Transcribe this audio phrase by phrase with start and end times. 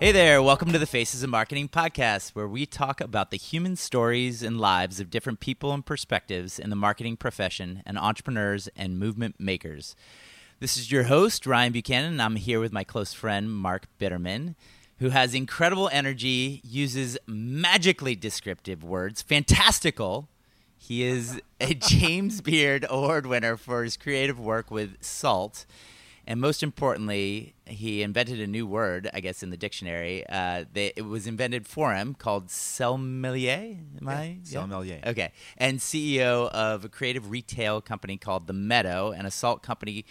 [0.00, 3.76] Hey there, welcome to the Faces of Marketing podcast, where we talk about the human
[3.76, 8.98] stories and lives of different people and perspectives in the marketing profession and entrepreneurs and
[8.98, 9.94] movement makers.
[10.58, 14.54] This is your host, Ryan Buchanan, and I'm here with my close friend, Mark Bitterman,
[15.00, 20.30] who has incredible energy, uses magically descriptive words, fantastical.
[20.78, 25.66] He is a James Beard Award winner for his creative work with Salt
[26.30, 30.24] and most importantly, he invented a new word, I guess, in the dictionary.
[30.28, 33.76] Uh, it was invented for him called selmelier.
[34.00, 34.38] Am I?
[34.44, 35.04] Yeah, selmelier.
[35.08, 35.32] Okay.
[35.56, 40.04] And CEO of a creative retail company called The Meadow and a salt company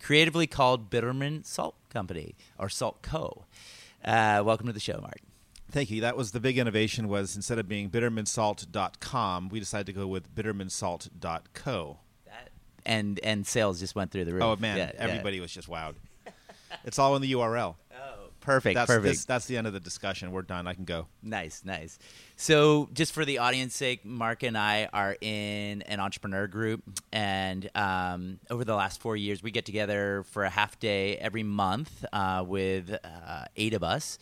[0.00, 3.44] creatively called Bitterman Salt Company or Salt Co.
[4.04, 5.22] Uh, welcome to the show, Mark.
[5.72, 6.00] Thank you.
[6.02, 10.32] That was the big innovation was instead of being bittermansalt.com, we decided to go with
[10.36, 11.98] bittermansalt.co
[12.86, 14.42] and and sales just went through the roof.
[14.42, 15.42] Oh man, yeah, everybody yeah.
[15.42, 15.94] was just wowed.
[16.84, 17.76] it's all in the URL.
[17.92, 19.04] Oh, perfect, that's, perfect.
[19.04, 20.32] This, that's the end of the discussion.
[20.32, 20.66] We're done.
[20.66, 21.06] I can go.
[21.22, 21.98] Nice, nice.
[22.36, 27.70] So, just for the audience sake, Mark and I are in an entrepreneur group, and
[27.74, 32.04] um, over the last four years, we get together for a half day every month
[32.12, 34.18] uh, with uh, eight of us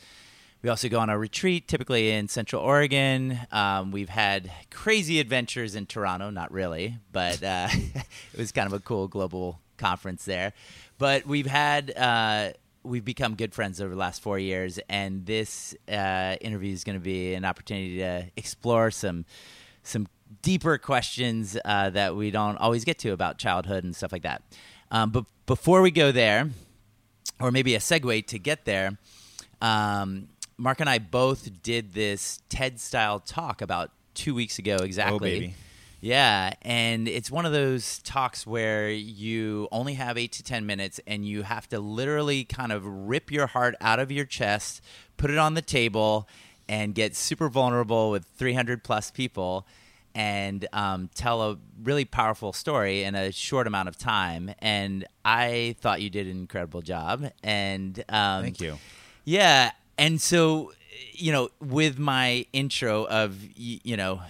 [0.62, 3.38] we also go on a retreat, typically in Central Oregon.
[3.50, 8.72] Um, we've had crazy adventures in Toronto, not really, but uh, it was kind of
[8.72, 10.52] a cool global conference there.
[10.98, 12.52] But we've had uh,
[12.84, 16.96] we've become good friends over the last four years, and this uh, interview is going
[16.96, 19.24] to be an opportunity to explore some
[19.82, 20.06] some
[20.42, 24.42] deeper questions uh, that we don't always get to about childhood and stuff like that.
[24.92, 26.50] Um, but before we go there,
[27.40, 28.96] or maybe a segue to get there.
[29.60, 30.28] Um,
[30.62, 35.16] Mark and I both did this TED style talk about two weeks ago exactly.
[35.16, 35.54] Oh, baby.
[36.00, 41.00] Yeah, and it's one of those talks where you only have eight to 10 minutes
[41.04, 44.80] and you have to literally kind of rip your heart out of your chest,
[45.16, 46.28] put it on the table,
[46.68, 49.66] and get super vulnerable with 300 plus people
[50.14, 54.54] and um, tell a really powerful story in a short amount of time.
[54.60, 57.32] And I thought you did an incredible job.
[57.42, 58.78] And um, thank you.
[59.24, 60.72] Yeah, and so
[61.12, 64.20] you know with my intro of you know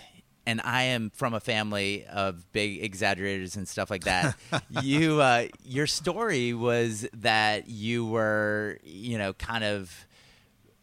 [0.46, 4.36] and I am from a family of big exaggerators and stuff like that.
[4.82, 10.06] you, uh, your story was that you were, you know, kind of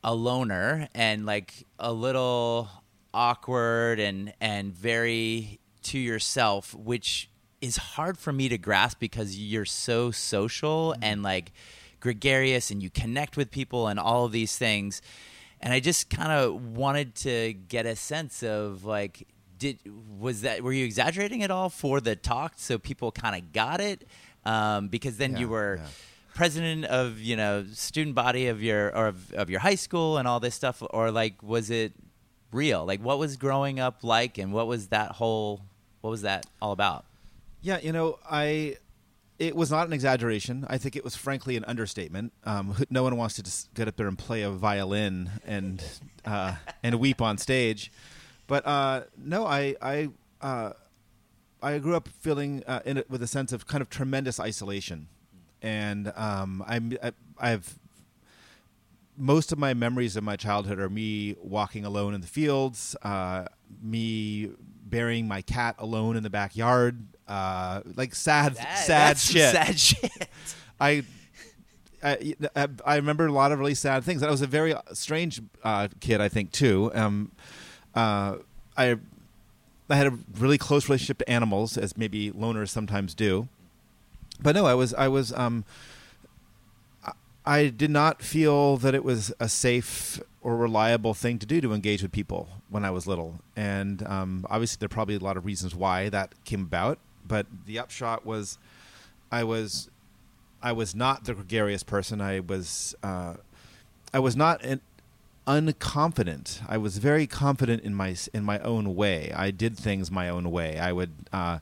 [0.03, 2.69] a loner and like a little
[3.13, 7.29] awkward and and very to yourself, which
[7.61, 11.03] is hard for me to grasp because you're so social mm-hmm.
[11.03, 11.51] and like
[11.99, 15.01] gregarious and you connect with people and all of these things.
[15.61, 19.27] And I just kind of wanted to get a sense of like,
[19.57, 19.79] did
[20.17, 23.81] was that were you exaggerating at all for the talk so people kind of got
[23.81, 24.07] it?
[24.45, 25.77] Um, because then yeah, you were.
[25.77, 25.87] Yeah
[26.39, 30.25] president of you know student body of your or of, of your high school and
[30.25, 31.91] all this stuff or like was it
[32.53, 35.59] real like what was growing up like and what was that whole
[35.99, 37.03] what was that all about
[37.61, 38.77] yeah you know i
[39.39, 40.65] it was not an exaggeration.
[40.69, 42.33] I think it was frankly an understatement.
[42.43, 45.81] Um, no one wants to just get up there and play a violin and
[46.25, 47.91] uh, and weep on stage.
[48.47, 50.09] But uh, no, I I
[50.41, 50.73] uh,
[51.63, 55.07] I grew up feeling uh, in it with a sense of kind of tremendous isolation,
[55.61, 57.79] and um, I'm I, I've
[59.17, 63.45] most of my memories of my childhood are me walking alone in the fields, uh,
[63.81, 64.49] me
[64.89, 69.51] burying my cat alone in the backyard, uh, like sad, that, sad shit.
[69.51, 70.29] Sad shit.
[70.79, 71.03] I,
[72.03, 72.35] I,
[72.85, 74.23] I remember a lot of really sad things.
[74.23, 76.91] I was a very strange uh, kid, I think, too.
[76.93, 77.31] Um,
[77.93, 78.37] uh,
[78.77, 78.97] I,
[79.89, 83.47] I had a really close relationship to animals, as maybe loners sometimes do.
[84.41, 85.65] But no, I was, I was, um,
[87.45, 91.73] I did not feel that it was a safe or reliable thing to do to
[91.73, 93.39] engage with people when I was little.
[93.55, 96.97] And um, obviously, there are probably a lot of reasons why that came about.
[97.27, 98.57] But the upshot was,
[99.31, 99.89] I was,
[100.61, 102.21] I was not the gregarious person.
[102.21, 103.35] I was, uh,
[104.13, 104.81] I was not an
[105.45, 106.61] unconfident.
[106.67, 109.31] I was very confident in my in my own way.
[109.35, 110.79] I did things my own way.
[110.79, 111.59] I would uh,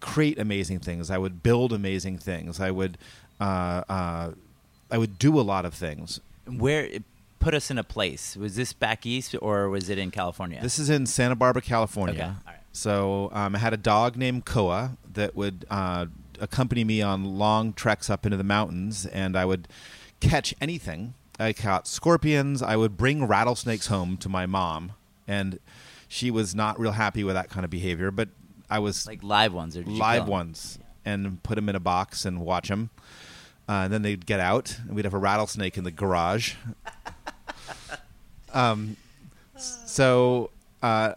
[0.00, 1.10] create amazing things.
[1.10, 2.60] I would build amazing things.
[2.60, 2.96] I would.
[3.40, 4.30] Uh, uh
[4.92, 6.20] I would do a lot of things.
[6.46, 6.88] Where
[7.40, 8.36] put us in a place?
[8.36, 10.60] Was this back east or was it in California?
[10.62, 12.14] This is in Santa Barbara, California.
[12.14, 12.24] Okay.
[12.24, 12.56] All right.
[12.72, 16.06] So um, I had a dog named Koa that would uh,
[16.38, 19.66] accompany me on long treks up into the mountains, and I would
[20.20, 21.14] catch anything.
[21.40, 22.62] I caught scorpions.
[22.62, 24.92] I would bring rattlesnakes home to my mom,
[25.26, 25.58] and
[26.06, 28.10] she was not real happy with that kind of behavior.
[28.10, 28.28] But
[28.68, 32.40] I was like live ones or live ones, and put them in a box and
[32.40, 32.90] watch them.
[33.68, 36.54] Uh, and then they'd get out, and we'd have a rattlesnake in the garage.
[38.52, 38.96] Um,
[39.56, 40.50] so.
[40.82, 41.14] Uh,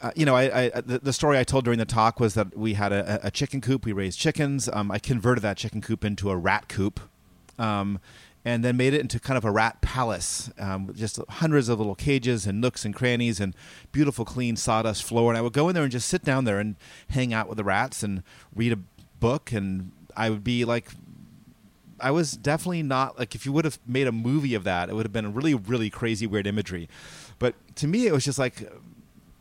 [0.00, 2.56] uh, you know, I, I the, the, story I told during the talk was that
[2.56, 3.84] we had a, a chicken coop.
[3.84, 4.68] We raised chickens.
[4.68, 7.00] Um, I converted that chicken coop into a rat coop,
[7.58, 7.98] um,
[8.44, 11.96] and then made it into kind of a rat palace, um, just hundreds of little
[11.96, 13.56] cages and nooks and crannies and
[13.90, 15.32] beautiful clean sawdust floor.
[15.32, 16.76] And I would go in there and just sit down there and
[17.08, 18.22] hang out with the rats and
[18.54, 18.78] read a
[19.18, 19.50] book.
[19.50, 20.92] And I would be like,
[22.00, 24.94] I was definitely not like if you would have made a movie of that, it
[24.94, 26.88] would have been a really, really crazy, weird imagery.
[27.38, 28.68] But to me, it was just like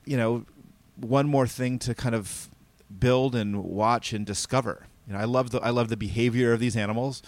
[0.07, 0.45] you know,
[0.95, 2.49] one more thing to kind of
[2.99, 4.87] build and watch and discover.
[5.05, 7.21] You know, I love the I love the behavior of these animals.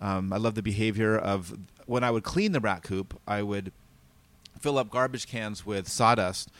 [0.00, 3.72] Um, I love the behavior of when I would clean the rat coop, I would
[4.60, 6.50] fill up garbage cans with sawdust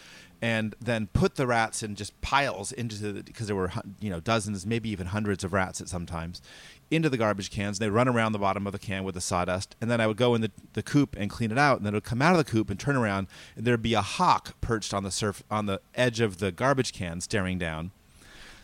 [0.42, 4.20] and then put the rats in just piles into the because there were you know
[4.20, 6.42] dozens maybe even hundreds of rats at sometimes
[6.90, 7.78] into the garbage cans.
[7.78, 10.16] They run around the bottom of the can with the sawdust, and then I would
[10.16, 11.78] go in the, the coop and clean it out.
[11.78, 13.94] And then it would come out of the coop and turn around, and there'd be
[13.94, 17.90] a hawk perched on the surf on the edge of the garbage can, staring down,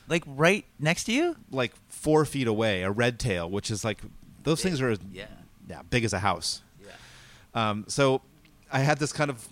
[0.09, 2.83] like right next to you, like four feet away.
[2.83, 3.99] A red tail, which is like
[4.43, 4.71] those big.
[4.71, 5.27] things are yeah,
[5.69, 6.63] yeah, big as a house.
[6.81, 7.71] Yeah.
[7.71, 8.23] Um, so
[8.71, 9.49] I had this kind of,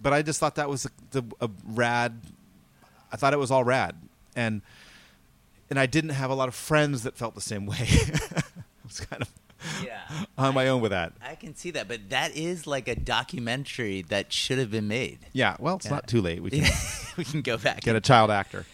[0.00, 2.20] but I just thought that was the, the a rad.
[3.12, 3.96] I thought it was all rad,
[4.34, 4.62] and
[5.70, 7.76] and I didn't have a lot of friends that felt the same way.
[7.88, 8.42] I
[8.84, 9.30] was kind of
[9.84, 10.00] yeah
[10.38, 11.12] on my own with that.
[11.20, 15.18] I can see that, but that is like a documentary that should have been made.
[15.32, 15.92] Yeah, well, it's Yeah.
[15.92, 16.42] not too late.
[16.42, 16.64] We can
[17.16, 17.80] we can go back.
[17.80, 18.64] get a child actor.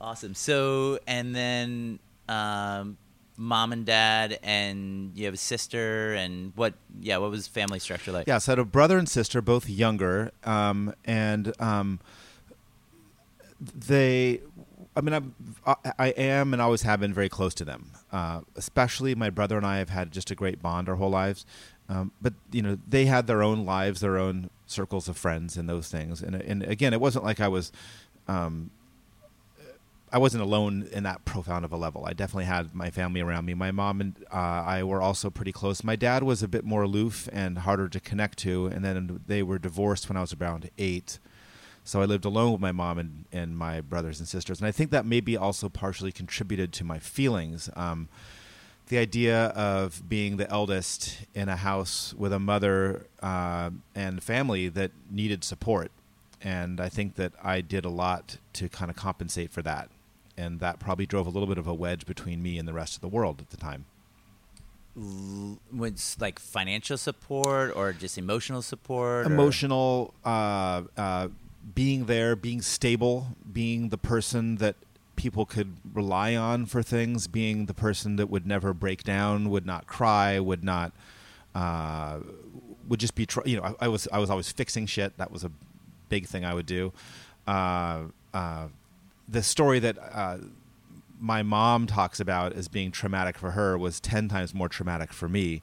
[0.00, 0.34] Awesome.
[0.34, 1.98] So, and then
[2.28, 2.98] um,
[3.38, 6.74] mom and dad, and you have a sister, and what?
[7.00, 8.26] Yeah, what was family structure like?
[8.26, 12.00] Yeah, so I had a brother and sister, both younger, um, and um,
[13.60, 14.40] they.
[14.96, 15.34] I mean, I'm,
[15.66, 17.90] I, I am and always have been very close to them.
[18.12, 21.44] Uh, especially my brother and I have had just a great bond our whole lives.
[21.88, 25.68] Um, but you know, they had their own lives, their own circles of friends, and
[25.68, 26.22] those things.
[26.22, 27.72] And and again, it wasn't like I was.
[28.28, 28.70] Um,
[30.12, 32.06] I wasn't alone in that profound of a level.
[32.06, 33.54] I definitely had my family around me.
[33.54, 35.82] My mom and uh, I were also pretty close.
[35.82, 39.42] My dad was a bit more aloof and harder to connect to, and then they
[39.42, 41.18] were divorced when I was around eight.
[41.84, 44.72] So I lived alone with my mom and, and my brothers and sisters, and I
[44.72, 47.68] think that maybe also partially contributed to my feelings.
[47.76, 48.08] Um,
[48.88, 54.68] the idea of being the eldest in a house with a mother uh, and family
[54.68, 55.90] that needed support,
[56.42, 59.90] and I think that I did a lot to kind of compensate for that,
[60.36, 62.94] and that probably drove a little bit of a wedge between me and the rest
[62.94, 63.84] of the world at the time.
[64.96, 69.26] Was like financial support or just emotional support?
[69.26, 71.28] emotional uh, uh,
[71.74, 74.76] being there being stable being the person that
[75.16, 79.64] people could rely on for things being the person that would never break down would
[79.64, 80.92] not cry would not
[81.54, 82.18] uh,
[82.88, 85.16] would just be tr- you know I, I was I was always fixing shit.
[85.18, 85.50] That was a
[86.08, 86.92] big thing I would do.
[87.46, 88.68] Uh, uh,
[89.28, 90.38] the story that uh,
[91.20, 95.28] my mom talks about as being traumatic for her was 10 times more traumatic for
[95.28, 95.62] me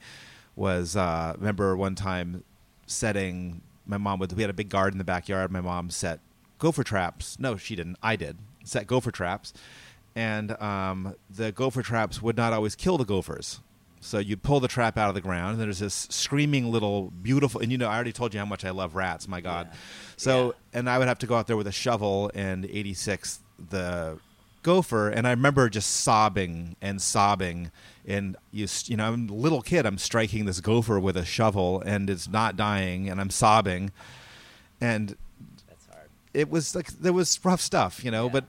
[0.55, 2.43] was uh, remember one time
[2.87, 5.51] setting my mom would we had a big garden in the backyard.
[5.51, 6.19] My mom set
[6.59, 7.37] gopher traps.
[7.39, 7.97] No she didn't.
[8.03, 8.37] I did.
[8.63, 9.53] Set gopher traps.
[10.15, 13.59] And um, the gopher traps would not always kill the gophers.
[14.01, 17.61] So you'd pull the trap out of the ground and there's this screaming little beautiful
[17.61, 19.67] and you know i already told you how much i love rats my god.
[19.69, 19.77] Yeah.
[20.17, 20.79] so Yeah.
[20.79, 24.17] and i would have to go out there with a shovel and 86 the
[24.63, 27.71] gopher and i remember just sobbing and sobbing
[28.05, 31.81] and you you know i'm a little kid i'm striking this gopher with a shovel
[31.85, 33.91] and it's not dying and i'm sobbing
[34.79, 35.15] and
[35.67, 36.09] That's hard.
[36.33, 38.31] it was like there was rough stuff you know Yeah.
[38.33, 38.45] but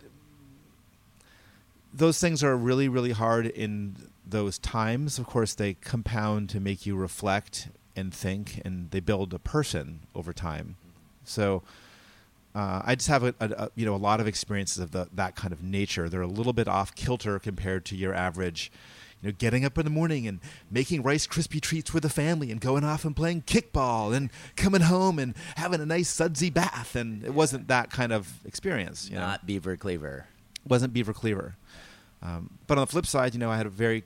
[1.95, 6.87] those things are really really hard in those times of course they compound to make
[6.87, 10.77] you reflect and think and they build a person over time
[11.25, 11.63] so
[12.55, 15.09] uh, I just have a, a, a you know a lot of experiences of the,
[15.15, 16.09] that kind of nature.
[16.09, 18.71] They're a little bit off kilter compared to your average,
[19.23, 20.41] you know, getting up in the morning and
[20.71, 24.83] making Rice Krispie treats with the family and going off and playing kickball and coming
[24.83, 26.95] home and having a nice sudsy bath.
[26.95, 29.09] And it wasn't that kind of experience.
[29.09, 30.27] You know, Not Beaver Cleaver.
[30.69, 31.57] wasn't Beaver Cleaver.
[32.23, 34.05] Um, but on the flip side, you know, I had a very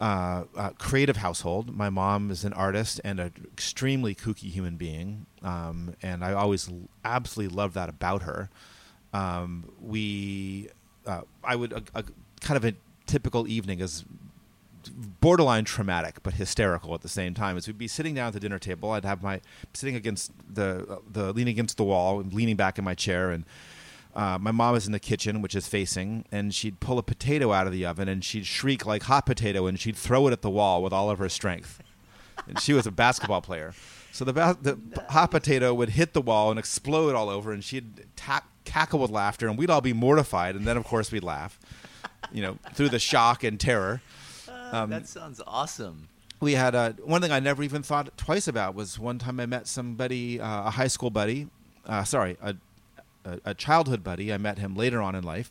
[0.00, 1.76] uh, uh, creative household.
[1.76, 6.70] My mom is an artist and an extremely kooky human being, um, and I always
[7.04, 8.48] absolutely loved that about her.
[9.12, 10.68] Um, we,
[11.06, 12.04] uh, I would a, a
[12.40, 12.74] kind of a
[13.06, 14.04] typical evening is
[15.20, 17.56] borderline traumatic but hysterical at the same time.
[17.56, 19.40] As we'd be sitting down at the dinner table, I'd have my
[19.72, 23.44] sitting against the the leaning against the wall, and leaning back in my chair, and
[24.18, 27.52] uh, my mom is in the kitchen, which is facing, and she'd pull a potato
[27.52, 30.42] out of the oven and she'd shriek like hot potato, and she'd throw it at
[30.42, 31.80] the wall with all of her strength.
[32.48, 33.72] and she was a basketball player.
[34.10, 34.76] So the ba- the
[35.10, 39.10] hot potato would hit the wall and explode all over, and she'd ta- cackle with
[39.10, 41.58] laughter, and we'd all be mortified, and then of course we'd laugh,
[42.32, 44.00] you know, through the shock and terror.
[44.72, 46.08] Um, that sounds awesome.
[46.40, 49.46] we had a one thing I never even thought twice about was one time I
[49.46, 51.48] met somebody, uh, a high school buddy,
[51.86, 52.56] uh, sorry, a,
[53.44, 54.32] a a childhood buddy.
[54.32, 55.50] I met him later on in life,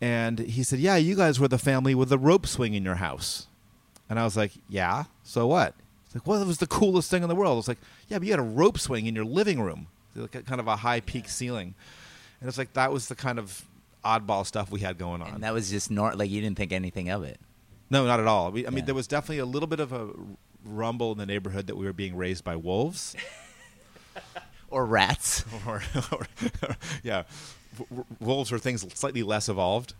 [0.00, 2.96] and he said, "Yeah, you guys were the family with the rope swing in your
[2.96, 3.46] house,"
[4.10, 5.74] and I was like, "Yeah, so what?"
[6.06, 7.78] It's like, "Well, it was the coolest thing in the world." I was like,
[8.08, 10.76] "Yeah, but you had a rope swing in your living room, like kind of a
[10.76, 11.74] high peak ceiling,"
[12.40, 13.64] and it's like that was the kind of
[14.04, 15.34] oddball stuff we had going on.
[15.34, 17.38] And that was just nor- like you didn't think anything of it.
[17.88, 18.50] No, not at all.
[18.50, 18.84] We, I mean, Yeah.
[18.86, 20.08] there was definitely a little bit of a
[20.64, 23.14] rumble in the neighborhood that we were being raised by wolves.
[24.72, 25.44] Or rats.
[25.66, 26.26] or, or,
[27.02, 27.24] yeah,
[27.78, 29.94] w- w- wolves were things slightly less evolved.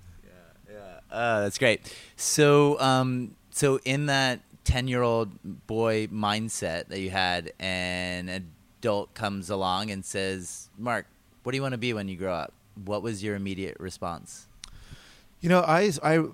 [0.68, 1.94] Yeah, uh, that's great.
[2.16, 9.90] So, um, so in that ten-year-old boy mindset that you had, an adult comes along
[9.90, 11.06] and says, "Mark,
[11.42, 12.52] what do you want to be when you grow up?"
[12.84, 14.46] What was your immediate response?
[15.42, 16.24] You know, I, I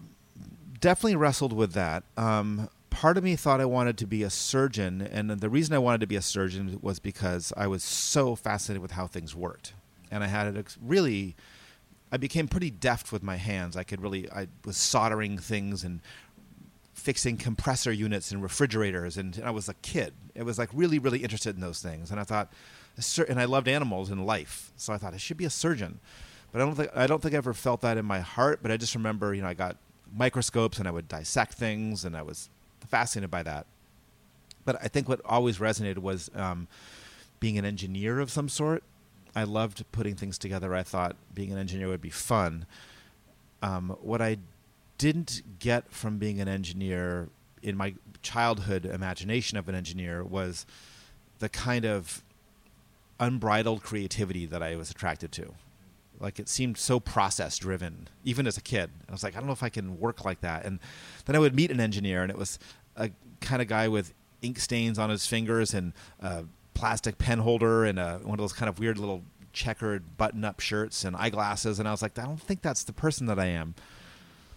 [0.81, 2.05] definitely wrestled with that.
[2.17, 2.69] Um,
[2.99, 6.01] part of me thought I wanted to be a surgeon, and the reason I wanted
[6.01, 9.73] to be a surgeon was because I was so fascinated with how things worked,
[10.11, 11.37] and I had ex- really.
[12.11, 13.77] I became pretty deft with my hands.
[13.77, 14.29] I could really.
[14.33, 16.01] I was soldering things and
[16.93, 20.13] fixing compressor units and refrigerators, and I was a kid.
[20.35, 22.53] It was like really, really interested in those things, and I thought,
[23.29, 26.01] and I loved animals and life, so I thought I should be a surgeon.
[26.51, 28.59] But I don't think I don't think I ever felt that in my heart.
[28.61, 29.77] But I just remember, you know, I got
[30.13, 32.51] microscopes and I would dissect things, and I was
[32.89, 33.67] fascinated by that.
[34.65, 36.69] But I think what always resonated was um,
[37.41, 38.83] being an engineer of some sort.
[39.35, 40.75] I loved putting things together.
[40.75, 42.67] I thought being an engineer would be fun.
[43.63, 44.39] Um, what I
[44.99, 47.29] didn't get from being an engineer
[47.63, 50.67] in my childhood imagination of an engineer was
[51.39, 52.23] the kind of
[53.21, 55.55] unbridled creativity that I was attracted to.
[56.21, 58.91] Like it seemed so process driven, even as a kid.
[59.09, 60.65] I was like, I don't know if I can work like that.
[60.65, 60.81] And
[61.27, 62.59] then I would meet an engineer, and it was
[62.99, 64.13] a kind of guy with
[64.43, 68.53] ink stains on his fingers and a plastic pen holder and a, one of those
[68.53, 71.79] kind of weird little checkered button up shirts and eyeglasses.
[71.79, 73.75] And I was like, I don't think that's the person that I am.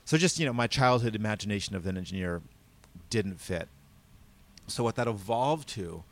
[0.05, 2.41] So just you know, my childhood imagination of an engineer
[3.09, 3.69] didn't fit.
[4.67, 6.03] So what that evolved to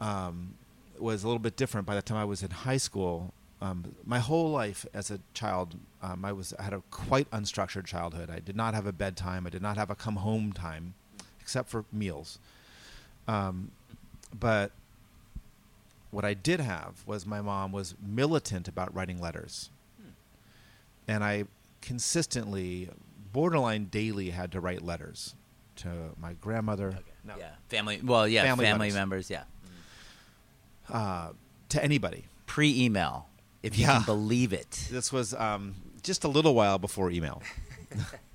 [0.00, 0.54] um,
[0.98, 1.86] was a little bit different.
[1.86, 5.76] By the time I was in high school, um, my whole life as a child,
[6.02, 8.30] um, I was I had a quite unstructured childhood.
[8.30, 9.46] I did not have a bedtime.
[9.46, 10.94] I did not have a come home time,
[11.50, 12.38] except for meals.
[13.26, 13.72] Um,
[14.38, 14.70] but
[16.12, 19.70] what I did have was my mom was militant about writing letters,
[21.08, 21.46] and I
[21.82, 22.88] consistently,
[23.32, 25.34] borderline daily, had to write letters
[25.76, 25.88] to
[26.20, 26.96] my grandmother.
[27.24, 27.34] No.
[27.36, 28.00] Yeah, family.
[28.00, 28.94] Well, yeah, Family family, letters.
[28.94, 29.30] members.
[29.30, 29.42] Yeah,
[30.88, 31.30] uh,
[31.70, 32.26] to anybody.
[32.46, 33.28] pre-email,
[33.64, 33.96] if you Yeah.
[33.98, 34.86] can believe it.
[34.90, 37.42] This was um, just a little while before email.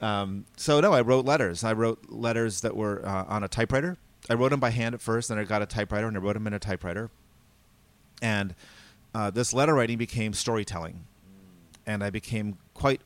[0.00, 1.64] um, so no, I wrote letters.
[1.64, 3.98] I wrote letters that were uh, on a typewriter.
[4.28, 6.34] I wrote them by hand at first, then I got a typewriter and I wrote
[6.34, 7.10] them in a typewriter.
[8.22, 8.54] And
[9.14, 11.04] uh, this letter writing became storytelling,
[11.86, 13.00] and I became quite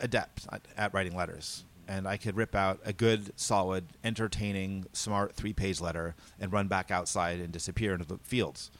[0.00, 1.64] adept at, at writing letters.
[1.86, 6.90] And I could rip out a good, solid, entertaining, smart three-page letter and run back
[6.90, 8.70] outside and disappear into the fields.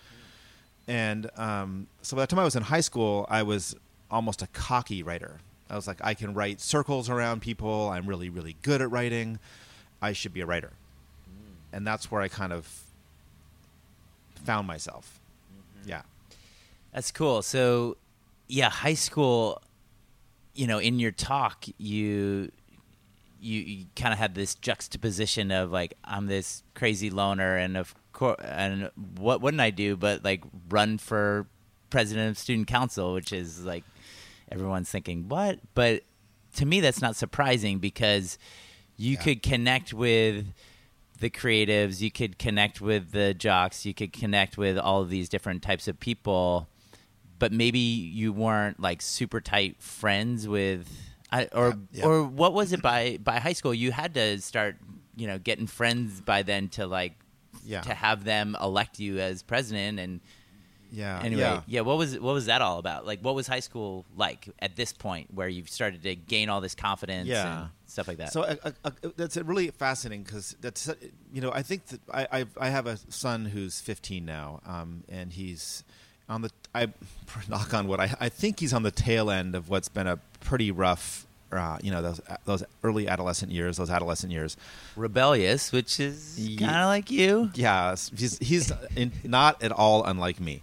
[0.88, 3.76] And um, so by the time I was in high school, I was
[4.10, 5.40] almost a cocky writer.
[5.71, 7.88] I was like, I can write circles around people.
[7.88, 9.38] I'm really, really good at writing.
[10.02, 10.73] I should be a writer.
[11.28, 11.76] Mm.
[11.76, 12.85] And that's where I kind of
[14.44, 15.21] found myself.
[15.50, 15.90] Mm-hmm.
[15.90, 16.02] Yeah.
[16.92, 17.42] That's cool.
[17.42, 17.97] So,
[18.49, 19.61] yeah, high school.
[20.54, 22.52] You know, in your talk, you
[23.40, 27.94] you, you kind of had this juxtaposition of like I'm this crazy loner, and of
[28.12, 31.47] course, and what wouldn't I do but like run for
[31.90, 33.85] president of student council, which is like
[34.50, 36.02] everyone's thinking what, but
[36.56, 38.38] to me that's not surprising because
[38.96, 39.22] you Yeah.
[39.22, 40.46] could connect with
[41.20, 45.28] the creatives, you could connect with the jocks, you could connect with all of these
[45.28, 46.68] different types of people,
[47.38, 50.88] but maybe you weren't like super tight friends with,
[51.32, 52.04] I, or Yeah, yeah.
[52.06, 53.74] or what was it by by high school?
[53.74, 54.76] You had to start,
[55.16, 57.14] you know, getting friends by then to like
[57.64, 57.80] Yeah.
[57.82, 60.20] to have them elect you as president and
[60.94, 61.20] Yeah.
[61.22, 61.60] anyway yeah.
[61.66, 61.80] yeah.
[61.80, 64.92] what was what was that all about like what was high school like at this
[64.92, 67.60] point where you've started to gain all this confidence Yeah.
[67.62, 70.88] and stuff like that So uh, uh, that's really fascinating because that's
[71.32, 75.04] you know I think that I I've, I have a son who's 15 now, um,
[75.08, 75.84] and he's
[76.28, 76.88] on the I
[77.48, 80.18] knock on wood I I think he's on the tail end of what's been a
[80.40, 81.26] pretty rough
[81.58, 84.56] uh, you know those those early adolescent years, those adolescent years.
[84.96, 87.50] Rebellious, which is kind of like you.
[87.54, 90.62] Yeah, he's he's in, not at all unlike me.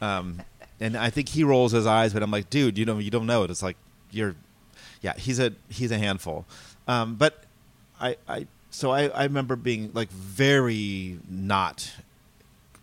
[0.00, 0.42] Um,
[0.80, 3.26] and I think he rolls his eyes, but I'm like, dude, you don't you don't
[3.26, 3.50] know it.
[3.50, 3.76] It's like
[4.10, 4.36] you're,
[5.00, 6.44] yeah, he's a he's a handful.
[6.86, 7.44] Um, but
[8.00, 11.90] I I so I I remember being like very not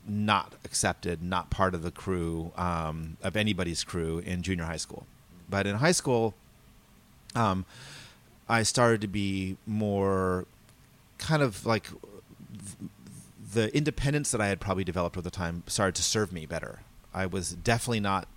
[0.08, 5.06] not accepted, not part of the crew um, of anybody's crew in junior high school.
[5.50, 6.34] But in high school,
[7.36, 7.66] um,
[8.48, 10.46] I started to be more
[11.18, 11.88] kind of like
[13.54, 16.82] the independence that I had probably developed over the time started to serve me better.
[17.14, 18.28] I was definitely not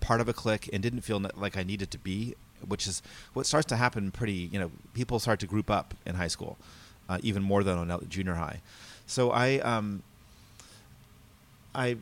[0.00, 2.34] part of a clique and didn't feel like I needed to be,
[2.66, 6.16] which is what starts to happen pretty, you know, people start to group up in
[6.16, 6.58] high school,
[7.08, 8.60] uh, even more than on junior high.
[9.06, 10.02] So I, um,
[11.74, 11.96] I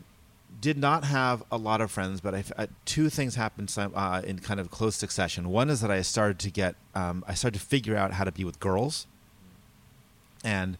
[0.65, 4.39] did not have a lot of friends, but I, uh, two things happened uh, in
[4.39, 5.51] kind of close succession.
[5.51, 8.33] One is that I started to get, um, I started to figure out how to
[8.33, 9.07] be with girls,
[10.43, 10.79] and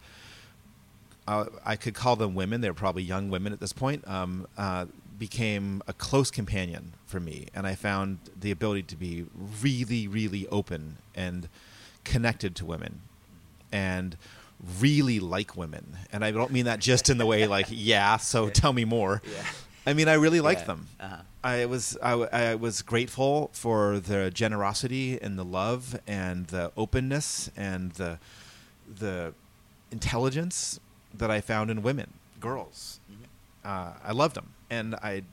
[1.27, 2.61] uh, I could call them women.
[2.61, 4.07] They were probably young women at this point.
[4.07, 4.87] Um, uh,
[5.19, 9.27] became a close companion for me, and I found the ability to be
[9.61, 11.47] really, really open and
[12.03, 13.01] connected to women,
[13.71, 14.17] and
[14.79, 15.95] really like women.
[16.11, 19.21] And I don't mean that just in the way like, yeah, so tell me more.
[19.23, 19.43] Yeah.
[19.85, 20.67] I mean, I really liked Yeah.
[20.67, 20.87] them.
[20.99, 21.17] Uh-huh.
[21.43, 27.51] I was I, I was grateful for the generosity and the love and the openness
[27.55, 28.17] and the
[28.99, 29.33] the
[29.91, 30.79] intelligence
[31.13, 32.99] that I found in women, girls.
[33.63, 35.23] Uh, I loved them, and I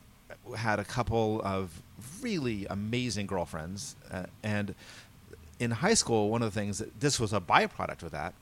[0.57, 1.83] had a couple of
[2.23, 3.97] really amazing girlfriends.
[4.11, 4.75] Uh, and
[5.61, 8.35] in high school, one of the things that this was a byproduct of that.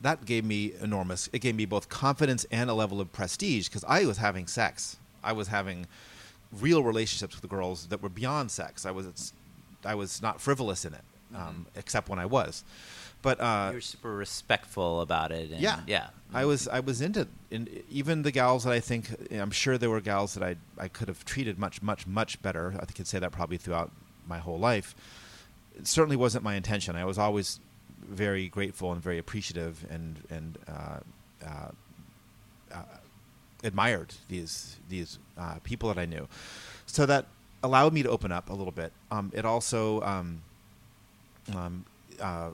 [0.00, 1.28] That gave me enormous.
[1.32, 4.96] It gave me both confidence and a level of prestige because I was having sex.
[5.24, 5.86] I was having
[6.52, 8.86] real relationships with girls that were beyond sex.
[8.86, 9.32] I was
[9.84, 12.64] I was not frivolous in it, um, except when I was.
[13.20, 15.50] But uh, you were super respectful about it.
[15.50, 16.08] And, yeah, yeah.
[16.32, 19.90] I was I was into in, even the gals that I think I'm sure there
[19.90, 22.74] were gals that I I could have treated much much much better.
[22.78, 23.90] I could say that probably throughout
[24.26, 24.94] my whole life.
[25.76, 26.96] It certainly wasn't my intention.
[26.96, 27.60] I was always
[28.08, 31.00] very grateful and very appreciative and and uh,
[31.46, 31.70] uh,
[32.72, 32.82] uh,
[33.62, 35.18] admired these these
[35.64, 36.28] people that I knew.
[36.86, 37.26] So that
[37.62, 38.92] allowed me to open up a little bit.
[39.10, 40.42] Um, it also um,
[41.54, 41.84] um,
[42.20, 42.50] uh,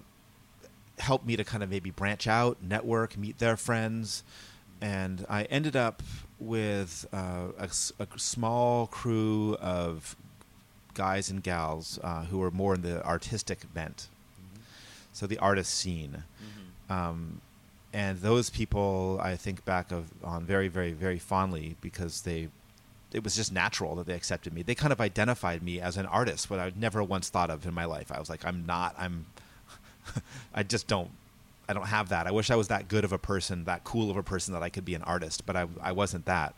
[0.98, 4.22] helped me to kind of maybe branch out, network, meet their friends,
[4.80, 6.02] and I ended up
[6.38, 10.16] with uh, a, a small crew of
[10.94, 14.08] guys and gals uh, who were more in the artistic bent,
[15.14, 16.24] so the artist scene.
[16.90, 17.40] Um,
[17.94, 22.48] and those people, I think back of on very, very, very fondly because they,
[23.12, 24.62] it was just natural that they accepted me.
[24.62, 27.72] They kind of identified me as an artist, what I'd never once thought of in
[27.72, 28.10] my life.
[28.12, 28.94] I was like, I'm not.
[28.98, 29.26] I'm.
[30.54, 31.10] I just don't.
[31.68, 32.26] I don't have that.
[32.26, 34.62] I wish I was that good of a person, that cool of a person that
[34.62, 36.54] I could be an artist, but I, I wasn't that.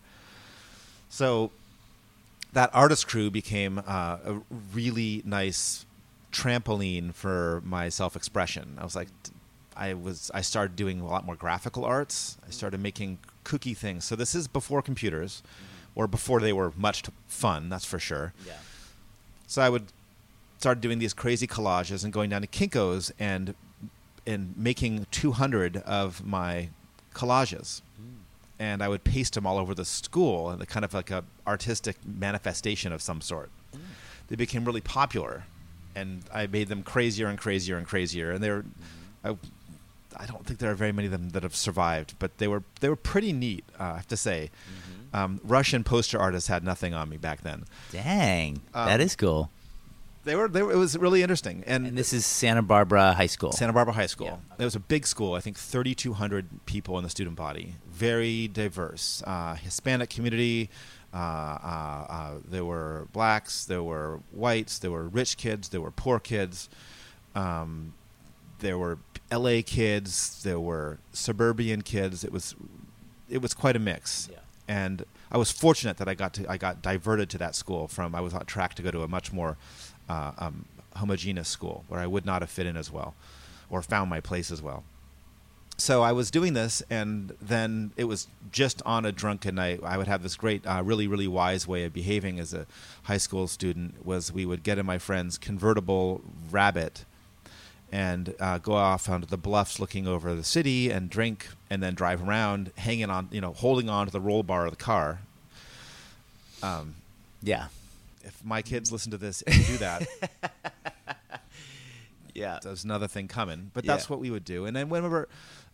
[1.11, 1.53] So
[2.55, 4.41] that artist crew became uh, a
[4.73, 5.85] really nice
[6.37, 8.77] trampoline for my self-expression.
[8.79, 9.09] I was like,
[9.77, 12.39] I was I started doing a lot more graphical arts.
[12.47, 14.05] I started making cookie things.
[14.05, 15.43] So this is before computers,
[15.95, 17.69] or before they were much fun.
[17.69, 18.33] That's for sure.
[18.47, 18.55] yeah.
[19.47, 19.87] So I would
[20.59, 23.55] start doing these crazy collages and going down to Kinkos and
[24.27, 26.71] and making 200 of my
[27.15, 27.83] collages.
[27.97, 28.03] Hmm.
[28.59, 31.25] And I would paste them all over the school and the kind of like a
[31.47, 33.51] artistic manifestation of some sort.
[33.73, 33.81] Hmm.
[34.29, 35.45] They became really popular,
[35.97, 38.31] and I made them crazier and crazier and crazier.
[38.31, 38.65] And they're,
[39.25, 39.37] I,
[40.17, 42.63] I don't think there are very many of them that have survived, but they were
[42.81, 43.65] they were pretty neat.
[43.79, 44.51] Uh, I have to say,
[45.13, 47.65] um, Russian poster artists had nothing on me back then.
[47.91, 49.51] Dang, Um, that is cool.
[50.25, 53.29] They were, they were it was really interesting, and, And this is Santa Barbara High
[53.29, 53.53] School.
[53.53, 54.27] Santa Barbara High School.
[54.27, 54.57] Yeah.
[54.59, 55.35] It was a big school.
[55.35, 57.77] I think 3,200 people in the student body.
[57.89, 59.23] Very diverse.
[59.25, 60.69] Uh, Hispanic community.
[61.17, 63.65] Uh, uh, uh, there were blacks.
[63.65, 64.79] There were whites.
[64.79, 65.71] There were rich kids.
[65.71, 66.69] There were poor kids.
[67.35, 67.95] Um,
[68.59, 68.99] there were
[69.31, 69.63] L.A.
[69.63, 70.43] kids.
[70.43, 72.23] There were suburban kids.
[72.23, 72.55] It was,
[73.31, 74.29] it was quite a mix.
[74.31, 74.41] Yeah.
[74.69, 78.15] And I was fortunate that I got to I got diverted to that school from
[78.15, 79.57] I was on track to go to a much more
[80.09, 83.15] uh, um, homogeneous school where I would not have fit in as well,
[83.71, 84.85] or found my place as well.
[85.79, 89.81] So I was doing this, and then it was just on a drunken night.
[89.85, 92.67] I would have this great, uh, really, really wise way of behaving as a
[93.05, 94.05] high school student.
[94.07, 97.05] Was we would get in my friend's convertible rabbit,
[97.93, 101.95] and uh, go off onto the bluffs, looking over the city, and drink, and then
[101.95, 105.21] drive around, hanging on, you know, holding on to the roll bar of the car.
[106.63, 106.95] Um,
[107.43, 107.67] Yeah.
[108.25, 110.07] if my kids listen to this and do that,
[112.35, 112.59] Yeah.
[112.63, 113.71] there's another thing coming.
[113.75, 113.93] But Yeah.
[113.93, 114.65] that's what we would do.
[114.67, 115.29] And then whenever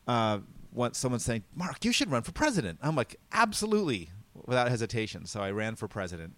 [0.06, 0.38] uh,
[0.72, 4.10] once someone's saying, Mark, you should run for president, I'm like, absolutely,
[4.46, 5.26] without hesitation.
[5.26, 6.34] So I ran for president,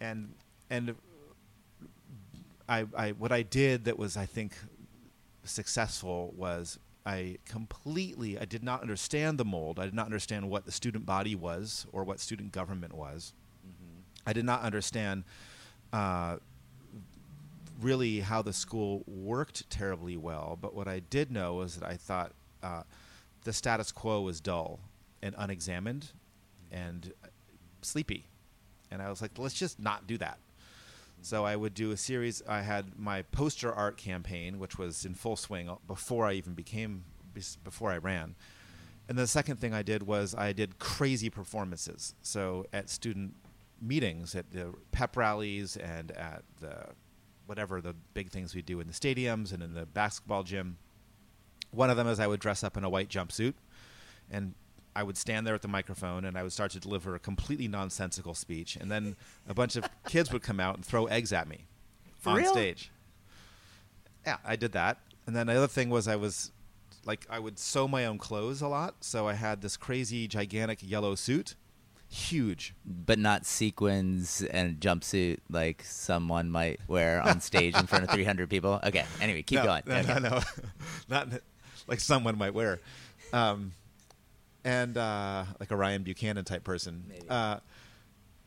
[0.00, 0.34] and
[0.70, 0.94] and
[2.68, 4.54] I, I what I did that was I think
[5.44, 9.78] successful was I completely I did not understand the mold.
[9.78, 13.32] I did not understand what the student body was or what student government was.
[14.26, 15.24] I did not understand
[15.90, 16.36] uh,
[17.80, 20.58] really how the school worked terribly well.
[20.60, 22.82] But what I did know was that I thought uh,
[23.44, 24.80] the status quo was dull
[25.22, 26.12] and unexamined
[26.70, 27.12] and
[27.82, 28.26] sleepy.
[28.90, 30.38] And I was like, let's just not do that.
[31.20, 32.42] So I would do a series.
[32.48, 37.04] I had my poster art campaign, which was in full swing before I even became,
[37.64, 38.36] before I ran.
[39.08, 42.14] And the second thing I did was I did crazy performances.
[42.22, 43.34] So at student
[43.80, 46.88] meetings, at the pep rallies, and at the
[47.46, 50.76] whatever the big things we do in the stadiums and in the basketball gym.
[51.70, 53.54] One of them is I would dress up in a white jumpsuit,
[54.30, 54.54] and
[54.96, 57.68] I would stand there at the microphone and I would start to deliver a completely
[57.68, 59.16] nonsensical speech, and then
[59.48, 61.66] a bunch of kids would come out and throw eggs at me
[62.18, 62.50] For on real?
[62.52, 62.90] stage.
[64.26, 64.98] Yeah, I did that.
[65.26, 66.52] And then the other thing was I was
[67.04, 70.78] like I would sew my own clothes a lot, so I had this crazy gigantic
[70.82, 71.54] yellow suit,
[72.08, 72.74] huge.
[72.84, 78.50] but not sequins and jumpsuit like someone might wear on stage in front of 300
[78.50, 78.80] people.
[78.84, 79.04] Okay.
[79.20, 79.82] Anyway, keep no, going.
[79.86, 80.14] No, Okay.
[80.14, 80.40] no, no,
[81.08, 81.28] not
[81.88, 82.80] like someone might wear,
[83.32, 83.72] um,
[84.64, 87.04] and uh, like a Ryan Buchanan type person.
[87.28, 87.58] Uh,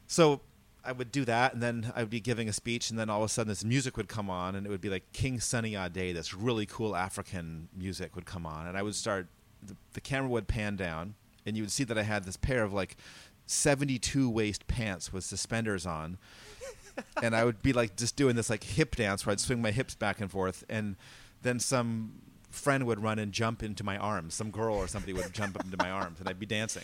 [0.07, 0.41] so
[0.85, 3.19] I would do that, and then I would be giving a speech, and then all
[3.23, 5.75] of a sudden this music would come on, and it would be like King Sunny
[5.75, 9.27] Ade, this really cool African music would come on, and I would start.
[9.63, 11.13] The, the camera would pan down,
[11.45, 12.97] and you would see that I had this pair of like
[13.45, 16.17] seventy-two waist pants with suspenders on
[17.21, 19.71] and I would be like just doing this like hip dance where I'd swing my
[19.71, 20.95] hips back and forth, and
[21.41, 22.13] then some
[22.51, 24.33] friend would run and jump into my arms.
[24.33, 26.83] Some girl or somebody would jump into my arms, and I'd be dancing.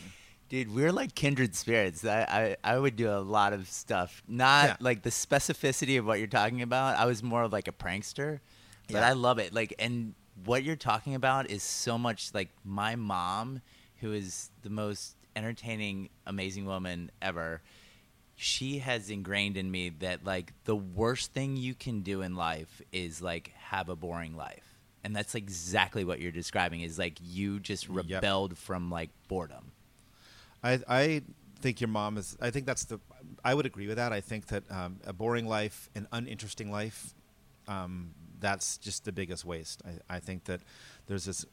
[0.50, 2.06] Dude, we're like kindred spirits.
[2.06, 4.24] I, I, I would do a lot of stuff.
[4.28, 4.76] Not Yeah.
[4.80, 6.98] like the specificity of what you're talking about.
[6.98, 8.40] I was more of like a prankster,
[8.88, 9.08] but Yeah.
[9.10, 9.54] I love it.
[9.54, 10.14] Like, and
[10.46, 13.62] what you're talking about is so much like my mom,
[13.98, 17.62] who is the most entertaining, amazing woman ever.
[18.40, 22.82] She has ingrained in me that like the worst thing you can do in life
[22.92, 24.67] is like have a boring life.
[25.08, 27.96] And that's exactly what you're describing is like you just Yep.
[28.10, 29.72] rebelled from like boredom.
[30.62, 31.22] I I
[31.62, 32.36] think your mom is.
[32.42, 33.00] I think that's the.
[33.42, 34.12] I would agree with that.
[34.12, 37.14] I think that um, a boring life, an uninteresting life,
[37.70, 38.10] um,
[38.42, 39.82] that's just the biggest waste.
[39.86, 40.60] I, I think that
[41.08, 41.46] there's this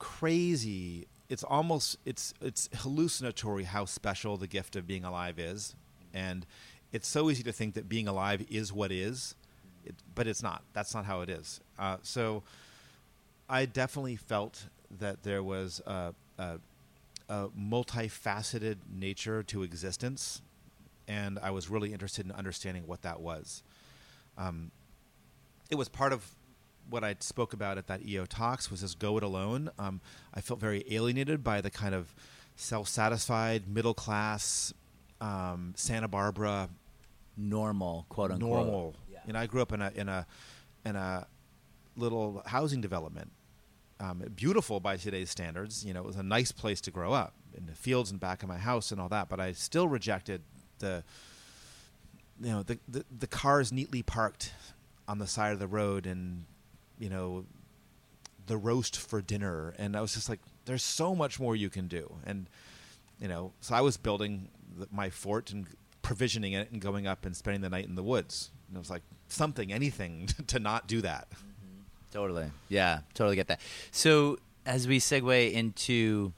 [0.00, 1.06] crazy.
[1.28, 5.76] It's almost it's it's hallucinatory how special the gift of being alive is,
[6.12, 6.44] and
[6.90, 9.36] it's so easy to think that being alive is what is,
[9.84, 10.64] it, but it's not.
[10.72, 11.60] That's not how it is.
[11.78, 12.42] Uh, so,
[13.48, 14.66] I definitely felt
[14.98, 16.58] that there was a, a,
[17.28, 20.42] a multifaceted nature to existence,
[21.06, 23.62] and I was really interested in understanding what that was.
[24.36, 24.70] Um,
[25.70, 26.24] it was part of
[26.88, 29.70] what I spoke about at that EO talks was this go it alone.
[29.78, 30.00] Um,
[30.32, 32.14] I felt very alienated by the kind of
[32.56, 34.72] self-satisfied middle class
[35.20, 36.68] um, Santa Barbara
[37.36, 38.50] normal, quote unquote.
[38.50, 38.94] normal.
[39.10, 39.18] Yeah.
[39.26, 40.26] You know, I grew up in a in a
[40.84, 41.26] in a
[41.96, 43.30] little housing development,
[44.00, 45.84] um, beautiful by today's standards.
[45.84, 48.42] You know, it was a nice place to grow up in the fields and back
[48.42, 49.28] of my house and all that.
[49.28, 50.42] But I still rejected
[50.78, 51.04] the
[52.40, 54.52] you know the the, the cars neatly parked
[55.06, 56.44] on the side of the road and
[56.98, 57.44] you know
[58.46, 61.88] the roast for dinner and i was just like there's so much more you can
[61.88, 62.46] do and
[63.20, 65.66] you know so i was building the, my fort and
[66.02, 68.90] provisioning it and going up and spending the night in the woods and it was
[68.90, 71.28] like something anything to not do that
[72.10, 72.50] Totally.
[72.68, 73.60] Yeah, totally get that.
[73.90, 76.32] So as we segue into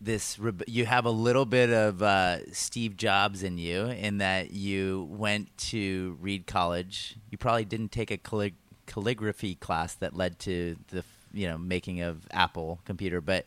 [0.00, 5.08] this, you have a little bit of uh, Steve Jobs in you, in that you
[5.10, 7.16] went to Reed College.
[7.30, 8.54] You probably didn't take a callig-
[8.86, 13.46] calligraphy class that led to the you know making of Apple computer, but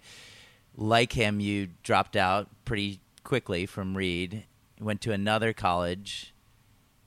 [0.78, 4.46] like him, you dropped out pretty quickly from Reed.
[4.80, 6.34] Went to another college,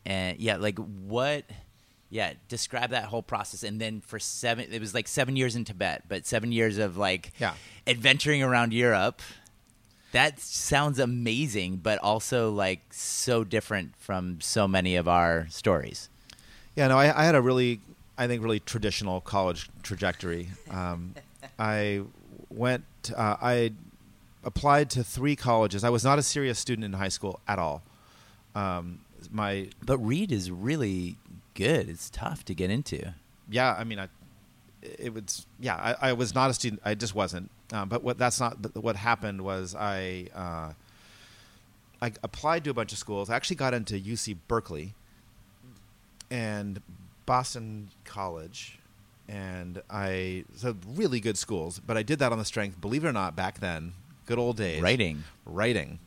[0.06, 1.44] and yeah, like what?
[2.10, 5.64] Yeah, describe that whole process, and then for seven, it was like seven years in
[5.64, 7.54] Tibet, but seven years of like Yeah.
[7.86, 9.20] adventuring around Europe.
[10.12, 16.08] That sounds amazing, but also like so different from so many of our stories.
[16.74, 17.80] Yeah, no, I, I had a really,
[18.16, 20.48] I think, really traditional college trajectory.
[20.70, 21.14] Um,
[21.58, 22.02] I
[22.48, 23.72] went, uh, I
[24.44, 25.84] applied to three colleges.
[25.84, 27.82] I was not a serious student in high school at all.
[28.54, 31.16] Um, my But Reed is really
[31.58, 31.88] good.
[31.90, 33.14] It's tough to get into.
[33.50, 34.08] yeah, I mean, I
[34.80, 36.80] it was yeah, I, I was not a student.
[36.84, 37.50] I just wasn't.
[37.72, 40.72] Um, but what that's not what happened was I uh,
[42.00, 43.28] I applied to a bunch of schools.
[43.28, 44.94] I actually got into UC Berkeley
[46.30, 46.80] and
[47.26, 48.78] Boston College,
[49.28, 51.80] and I so really good schools.
[51.84, 53.94] But I did that on the strength, believe it or not, back then,
[54.26, 55.24] good old days, Writing.
[55.44, 55.98] writing.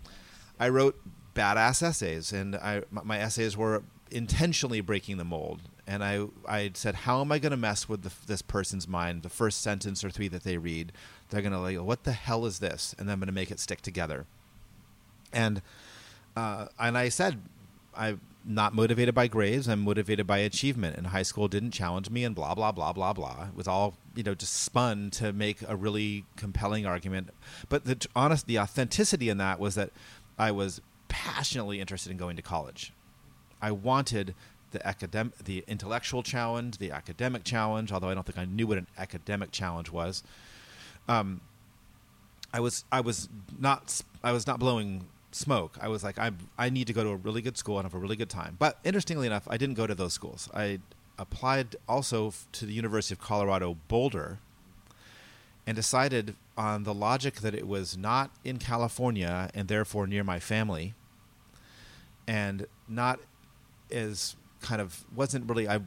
[0.59, 0.99] I wrote
[1.35, 5.61] badass essays, and I my, my essays were intentionally breaking the mold.
[5.87, 9.23] And I I said, how am I going to mess with the, this person's mind?
[9.23, 10.91] The first sentence or three that they read,
[11.29, 12.95] they're going to like, what the hell is this?
[12.97, 14.25] And then I'm going to make it stick together.
[15.33, 15.61] And
[16.35, 17.39] uh, and I said,
[17.95, 19.67] I'm not motivated by grades.
[19.67, 20.97] I'm motivated by achievement.
[20.97, 23.47] And high school didn't challenge me, and blah blah blah blah blah.
[23.49, 27.29] It was all you know, just spun to make a really compelling argument.
[27.69, 29.91] But the honest, the authenticity in that was that
[30.37, 32.93] I was passionately interested in going to college.
[33.61, 34.35] I wanted
[34.71, 37.91] the academic, the intellectual challenge, the academic challenge.
[37.91, 40.23] Although I don't think I knew what an academic challenge was.
[41.07, 41.41] Um,
[42.53, 45.77] I was I was not I was not blowing smoke.
[45.81, 47.93] I was like I I need to go to a really good school and have
[47.93, 48.55] a really good time.
[48.59, 50.49] But interestingly enough, I didn't go to those schools.
[50.53, 50.79] I
[51.17, 54.39] applied also to the University of Colorado Boulder
[55.67, 60.39] and decided on the logic that it was not in California and therefore near my
[60.39, 60.93] family
[62.27, 63.19] and not
[63.91, 65.79] as kind of wasn't really I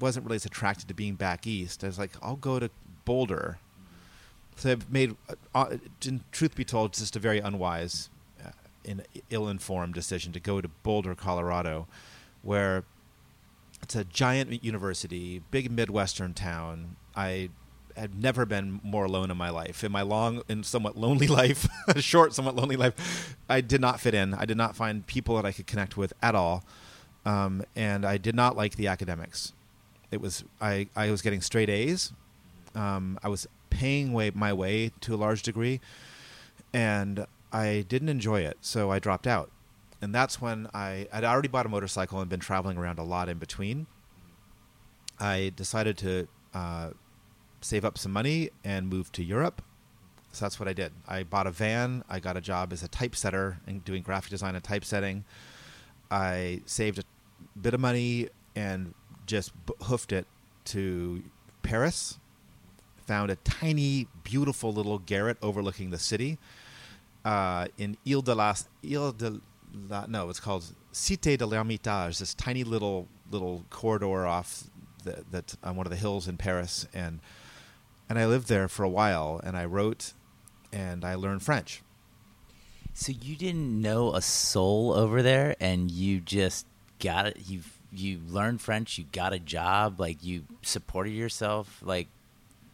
[0.00, 1.84] wasn't really as attracted to being back east.
[1.84, 2.70] I was like I'll go to
[3.04, 3.58] Boulder
[4.60, 5.16] so I've made,
[5.54, 8.10] uh, in truth be told, just a very unwise,
[8.44, 8.50] uh,
[8.84, 11.86] in ill-informed decision to go to Boulder, Colorado,
[12.42, 12.84] where
[13.82, 16.96] it's a giant university, big midwestern town.
[17.16, 17.48] I
[17.96, 19.82] had never been more alone in my life.
[19.82, 24.12] In my long and somewhat lonely life, short, somewhat lonely life, I did not fit
[24.12, 24.34] in.
[24.34, 26.64] I did not find people that I could connect with at all,
[27.24, 29.52] um, and I did not like the academics.
[30.10, 32.12] It was I, I was getting straight A's.
[32.74, 35.80] Um, I was paying way, my way to a large degree,
[36.72, 39.50] and I didn't enjoy it, so I dropped out.
[40.02, 43.28] And that's when I had already bought a motorcycle and been traveling around a lot
[43.28, 43.86] in between.
[45.18, 46.90] I decided to uh,
[47.60, 49.62] save up some money and move to Europe.
[50.32, 50.92] So that's what I did.
[51.06, 52.04] I bought a van.
[52.08, 55.24] I got a job as a typesetter and doing graphic design and typesetting.
[56.10, 57.02] I saved a
[57.60, 58.94] bit of money and
[59.26, 60.26] just hoofed it
[60.64, 61.22] to
[61.62, 62.18] Paris
[63.06, 66.38] found a tiny, beautiful little garret overlooking the city
[67.24, 69.40] uh, in Ile de la Ile de
[69.88, 72.18] la, no, it's called Cité de l'Ermitage.
[72.18, 74.64] This tiny little little corridor off
[75.04, 77.20] the, that on one of the hills in Paris, and
[78.08, 80.14] and I lived there for a while, and I wrote,
[80.72, 81.82] and I learned French.
[82.92, 86.66] So you didn't know a soul over there, and you just
[87.00, 87.38] got it.
[87.46, 87.60] You
[87.92, 88.98] you learned French.
[88.98, 89.98] You got a job.
[89.98, 91.80] Like you supported yourself.
[91.82, 92.08] Like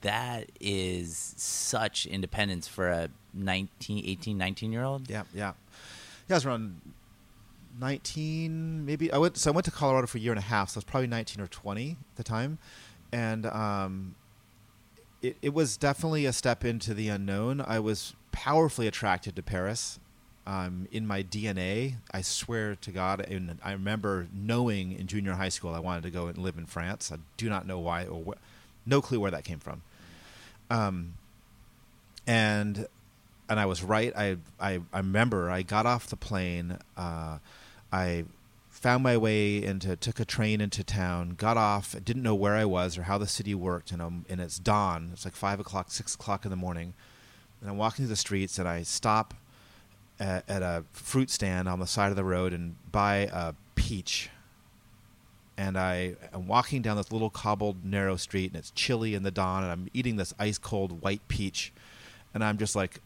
[0.02, 5.08] that is such independence for a 19, 18, 19 year old.
[5.08, 5.52] Yeah, yeah,
[6.28, 6.34] yeah.
[6.34, 6.80] I was around
[7.78, 9.12] nineteen, maybe.
[9.12, 10.80] I went so I went to Colorado for a year and a half, so I
[10.80, 12.58] was probably nineteen or twenty at the time,
[13.12, 14.14] and um,
[15.22, 17.60] it it was definitely a step into the unknown.
[17.66, 19.98] I was powerfully attracted to Paris.
[20.46, 25.48] Um, in my DNA, I swear to God, and I remember knowing in junior high
[25.48, 27.10] school I wanted to go and live in France.
[27.12, 28.36] I do not know why or
[28.86, 29.82] no clue where that came from.
[30.70, 31.14] Um,
[32.26, 32.86] and
[33.48, 34.12] and I was right.
[34.16, 36.78] I, I I remember I got off the plane.
[36.96, 37.38] Uh,
[37.92, 38.24] I
[38.70, 41.30] found my way into took a train into town.
[41.30, 41.96] Got off.
[42.04, 43.90] Didn't know where I was or how the city worked.
[43.90, 45.10] And um, and it's dawn.
[45.12, 46.94] It's like five o'clock, six o'clock in the morning.
[47.60, 49.34] And I'm walking through the streets, and I stop
[50.18, 54.30] at, at a fruit stand on the side of the road and buy a peach.
[55.58, 59.30] And I am walking down this little cobbled narrow street and it's chilly in the
[59.30, 61.72] dawn and I'm eating this ice cold white peach.
[62.34, 63.00] And I'm just like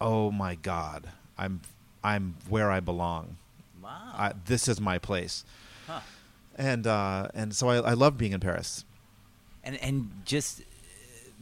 [0.00, 1.60] oh my god I'm
[2.02, 3.36] I'm where I belong.
[3.82, 4.12] Wow.
[4.14, 5.44] I, this is my place.
[5.86, 6.00] Huh.
[6.56, 8.84] and uh, and so I, I love being in Paris.
[9.64, 10.64] And and just uh,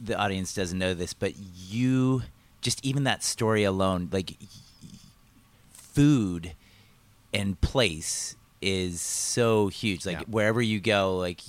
[0.01, 2.23] the audience doesn't know this, but you
[2.61, 4.37] just even that story alone, like
[5.97, 6.53] food
[7.33, 10.05] and place is so huge.
[10.05, 10.25] Like Yeah.
[10.27, 11.41] wherever you go, like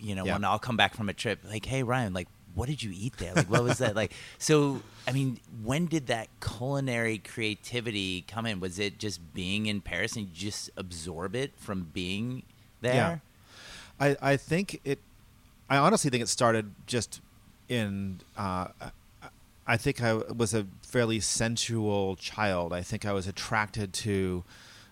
[0.00, 0.34] you know, Yeah.
[0.34, 3.16] when I'll come back from a trip, like, hey Ryan, like what did you eat
[3.16, 3.34] there?
[3.34, 4.12] Like what was that like?
[4.38, 8.60] So I mean, when did that culinary creativity come in?
[8.60, 12.42] Was it just being in Paris and you just absorb it from being
[12.80, 12.94] there?
[12.94, 13.18] Yeah.
[14.00, 14.98] I, I think it.
[15.70, 17.20] I honestly think it started just
[17.68, 18.20] in.
[18.36, 18.68] Uh,
[19.66, 22.72] I- think I was a fairly sensual child.
[22.72, 24.44] I think I was attracted to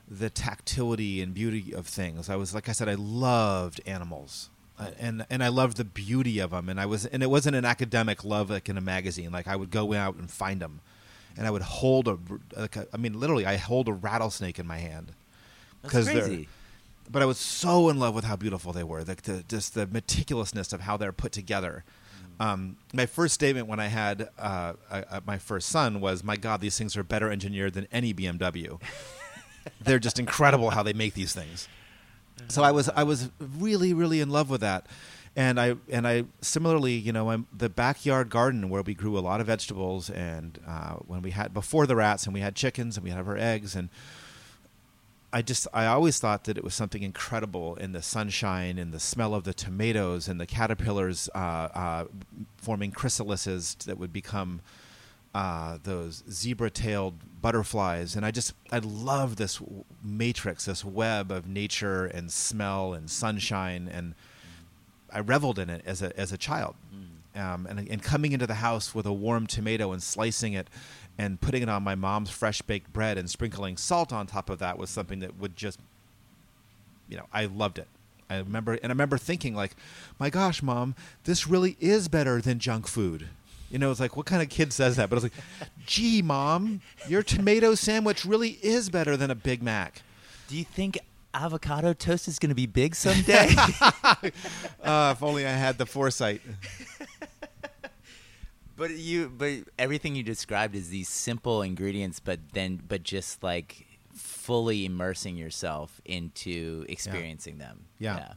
[0.09, 2.29] the tactility and beauty of things.
[2.29, 4.51] I was, like I said, I loved animals.
[4.79, 7.57] Uh, and and I loved the beauty of them, and I was and it wasn't
[7.57, 9.31] an academic love like in a magazine.
[9.31, 10.81] Like I would go out and find them,
[11.37, 12.19] and I would hold a,
[12.57, 15.13] like a I mean literally I hold a rattlesnake in my hand
[15.83, 16.49] That's they're crazy.
[17.11, 19.87] but I was so in love with how beautiful they were, like the, just the
[19.87, 21.85] meticulousness of how they're put together.
[22.41, 26.61] Um, my first statement when I had uh, uh, my first son was, "My God,
[26.61, 28.81] these things are better engineered than any BMW.
[29.81, 31.69] they're just incredible how they make these things."
[32.49, 34.87] So I was I was really really in love with that,
[35.37, 39.21] and I and I similarly you know I'm, the backyard garden where we grew a
[39.21, 42.97] lot of vegetables and uh, when we had before the rats and we had chickens
[42.97, 43.89] and we had our eggs and
[45.33, 49.01] I just I always thought that it was something incredible in the sunshine and the
[49.01, 52.05] smell of the tomatoes and the caterpillars uh, uh,
[52.59, 54.61] forming chrysalises that would become
[55.35, 59.61] uh, those zebra-tailed butterflies, and I just I love this
[60.05, 64.15] matrix, this web of nature and smell and sunshine, and
[65.11, 66.75] I reveled in it as a as a child.
[67.35, 70.69] Um, and, and coming into the house with a warm tomato and slicing it
[71.19, 74.59] and putting it on my mom's fresh baked bread and sprinkling salt on top of
[74.59, 75.79] that was something that would just
[77.09, 77.89] you know i loved it.
[78.31, 79.77] I remember and i remember thinking like
[80.19, 80.95] my gosh mom
[81.25, 83.29] this really is better than junk food.
[83.71, 85.11] You know it's like what kind of kid says that?
[85.11, 85.33] But i was like
[85.87, 90.03] gee mom your tomato sandwich really is better than a big mac.
[90.49, 90.99] Do you think
[91.35, 93.55] avocado toast is going to be big someday?
[94.83, 96.41] uh, if only i had the foresight
[98.83, 103.87] but you, but everything you described is these simple ingredients, but then, but just like
[104.13, 107.85] fully immersing yourself into experiencing them.
[108.01, 108.33] Yeah.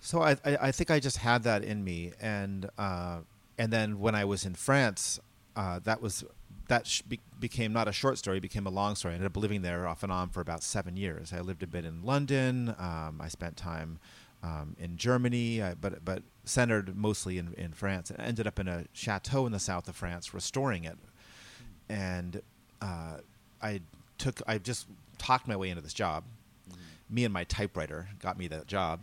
[0.00, 3.18] So I, I, I think I just had that in me, and uh,
[3.58, 5.20] and then when I was in France,
[5.54, 6.24] uh, that was
[6.66, 9.12] that sh- be- became not a short story, became a long story.
[9.12, 11.32] I ended up living there off and on for about seven years.
[11.32, 12.74] I lived a bit in London.
[12.76, 14.00] Um, I spent time
[14.42, 18.10] um, in Germany, I, but but centered mostly in, in France.
[18.18, 20.96] I ended up in a chateau in the south of France, restoring it,
[21.88, 22.40] and
[22.80, 23.18] uh,
[23.62, 23.80] I
[24.18, 24.86] took I just
[25.18, 26.24] talked my way into this job.
[27.08, 29.00] Me and my typewriter got me that job.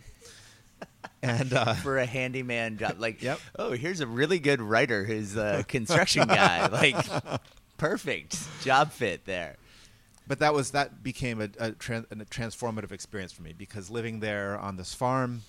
[1.21, 2.95] and uh, for a handyman job.
[3.00, 3.39] Like, Yep.
[3.60, 6.67] oh, here's a really good writer who's a construction guy.
[6.71, 6.95] Like,
[7.78, 9.58] perfect job fit there.
[10.28, 14.58] But that was that became a, a, a transformative experience for me because living there
[14.58, 15.42] on this farm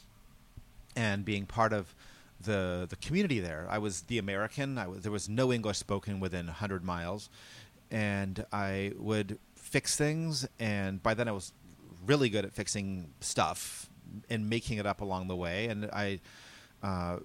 [0.96, 1.94] and being part of
[2.40, 4.78] the the community there, I was the American.
[4.78, 7.28] I was, there was no English spoken within 100 miles,
[7.90, 10.46] and I would fix things.
[10.58, 11.52] And by then, I was
[12.06, 13.88] really good at fixing stuff
[14.30, 15.66] and making it up along the way.
[15.66, 16.20] And I.
[16.80, 17.18] Uh,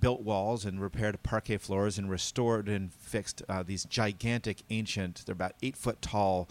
[0.00, 5.32] built walls and repaired parquet floors and restored and fixed uh, these gigantic ancient they're
[5.32, 6.48] about eight foot tall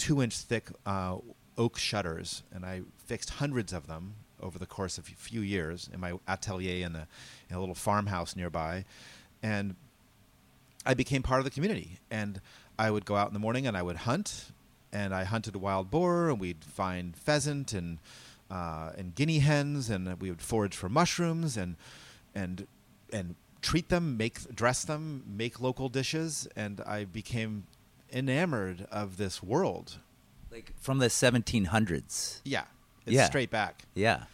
[0.00, 1.18] two inch thick uh,
[1.60, 2.42] oak shutters.
[2.52, 6.14] And i fixed hundreds of them over the course of a few years in my
[6.26, 7.06] atelier in a,
[7.50, 8.84] in a little farmhouse nearby.
[9.42, 9.76] And
[10.86, 11.98] i became part of the community.
[12.10, 12.40] And
[12.78, 14.46] i would go out in the morning and i would hunt.
[14.92, 17.98] And i hunted wild boar and we'd find pheasant and
[18.50, 21.56] uh, and guinea hens and we would forage for mushrooms.
[21.56, 21.76] And
[22.34, 22.66] and
[23.12, 27.64] and treat them, make dress them, make local dishes, and I became
[28.12, 29.98] enamored of this world.
[30.50, 32.40] Like from the 1700s.
[32.44, 32.64] Yeah,
[33.06, 33.26] it's Yeah.
[33.26, 33.84] straight back.
[33.94, 34.24] Yeah.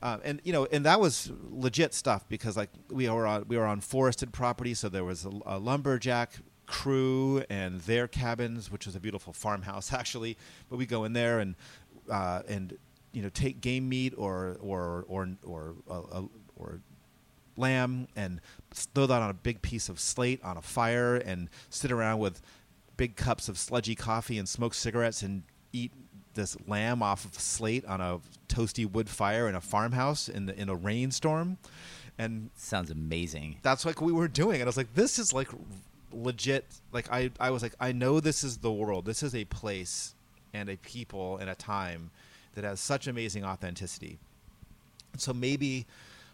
[0.00, 3.56] Uh, and you know, and that was legit stuff because like we were on we
[3.56, 6.34] were on forested property, so there was a, a lumberjack
[6.66, 10.36] crew and their cabins, which was a beautiful farmhouse actually.
[10.70, 11.56] But we go in there and
[12.08, 12.78] uh, and
[13.12, 16.22] you know take game meat or or or or uh, uh,
[16.54, 16.80] or
[17.58, 18.40] lamb and
[18.72, 22.40] throw that on a big piece of slate on a fire and sit around with
[22.96, 25.42] big cups of sludgy coffee and smoke cigarettes and
[25.72, 25.92] eat
[26.34, 30.46] this lamb off of a slate on a toasty wood fire in a farmhouse in
[30.46, 31.58] the, in a rainstorm.
[32.18, 33.58] And Sounds amazing.
[33.62, 34.56] that's like we were doing.
[34.60, 35.48] And i was like this is like
[36.10, 39.04] legit like i i was like i know this is the world.
[39.04, 40.14] This is a place
[40.54, 42.10] and a people and a time
[42.54, 44.18] that has such amazing authenticity.
[45.16, 45.86] So maybe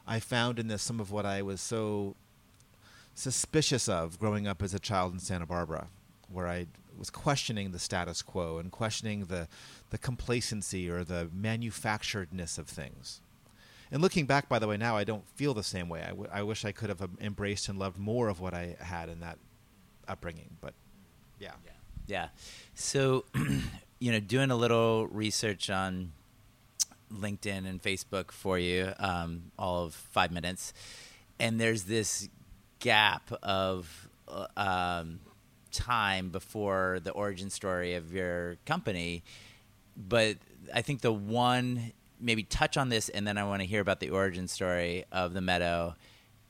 [0.07, 2.15] i found in this some of what i was so
[3.15, 5.89] suspicious of growing up as a child in santa barbara
[6.29, 9.49] where i was questioning the status quo and questioning the
[9.91, 13.21] the complacency or the manufacturedness of things
[13.95, 16.03] and looking back, by the way, now I don't feel the same way.
[16.03, 18.77] I, w- I wish I could have um, embraced and loved more of what I
[18.81, 19.39] had in that
[20.09, 20.57] upbringing.
[20.61, 20.75] But
[21.39, 21.53] yeah,
[22.09, 22.29] Yeah.
[22.75, 23.25] So,
[24.01, 26.11] you know, doing a little research on
[27.15, 30.73] LinkedIn and Facebook for you, um, all of five minutes,
[31.39, 32.29] and there's this
[32.81, 34.09] gap of
[34.57, 35.21] um,
[35.73, 39.23] time before the origin story of your company,
[39.97, 40.37] but
[40.73, 44.01] I think the one maybe touch on this, and then I want to hear about
[44.01, 45.95] the origin story of the Meadow.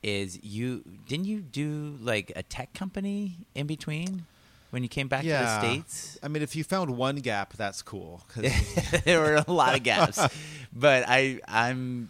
[0.03, 4.27] Is you didn't you do like a tech company in between
[4.75, 6.19] when you came back to the states?
[6.21, 8.23] I mean, if you found one gap, that's cool.
[9.05, 10.19] there were a lot of gaps,
[10.73, 12.09] but I I'm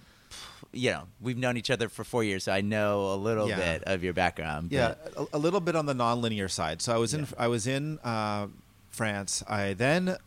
[0.74, 3.58] you know we've known each other for four years, so I know a little Yeah.
[3.78, 4.72] bit of your background.
[4.72, 6.82] yeah, a, a little bit on the nonlinear side.
[6.82, 7.26] So I was in Yeah.
[7.38, 8.48] I was in uh,
[8.90, 9.44] France.
[9.48, 10.18] I then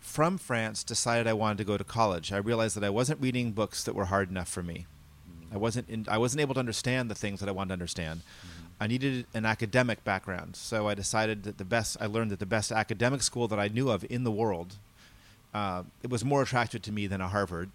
[0.00, 2.30] from France decided I wanted to go to college.
[2.30, 4.84] I realized that I wasn't reading books that were hard enough for me.
[5.50, 8.20] I wasn't in, I wasn't able to understand the things that I wanted to understand.
[8.82, 12.46] I needed an academic background, so I decided that the best I learned that the
[12.46, 14.76] best academic school that I knew of in the world,
[15.52, 17.70] uh, it was more attractive to me than a Harvard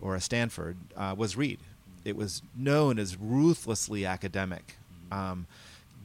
[0.00, 1.58] or a Stanford, uh, was Reed.
[2.04, 4.76] It was known as ruthlessly academic,
[5.10, 5.46] um,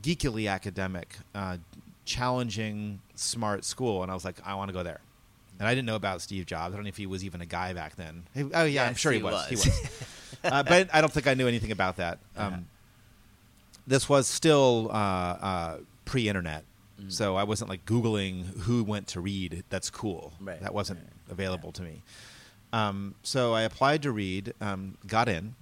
[0.01, 1.57] geekily academic, uh,
[2.05, 5.01] challenging, smart school, and I was like, I want to go there.
[5.59, 6.73] And I didn't know about Steve Jobs.
[6.73, 8.23] I don't know if he was even a guy back then.
[8.33, 9.47] He- oh yeah, I'm sure he, he was.
[9.47, 9.65] He was.
[9.65, 10.07] was.
[10.43, 12.19] uh, but I don't think I knew anything about that.
[12.37, 12.57] Um, Uh-huh.
[13.87, 16.63] This was still uh, uh, pre-internet,
[16.99, 17.11] Mm.
[17.13, 19.63] so I wasn't like googling who went to Reed.
[19.69, 20.33] That's cool.
[20.41, 21.09] Right, That wasn't right.
[21.31, 22.01] available to me.
[22.73, 25.53] Um, so I applied to Reed, um, got in,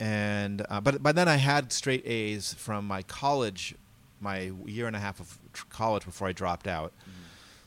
[0.00, 3.74] and uh, but by then I had straight A's from my college,
[4.20, 6.92] my year and a half of tr- college before I dropped out.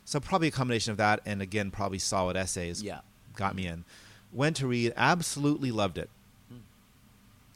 [0.03, 2.99] So probably a combination of that, and again probably solid essays Yeah.
[3.35, 3.85] got me in.
[4.33, 6.09] Went to Reed, absolutely loved it.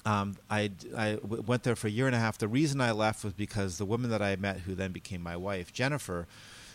[0.06, 2.38] Um, I, I w- went there for a year and a half.
[2.38, 5.38] The reason I left was because the woman that I met, who then became my
[5.38, 6.28] wife, Jennifer,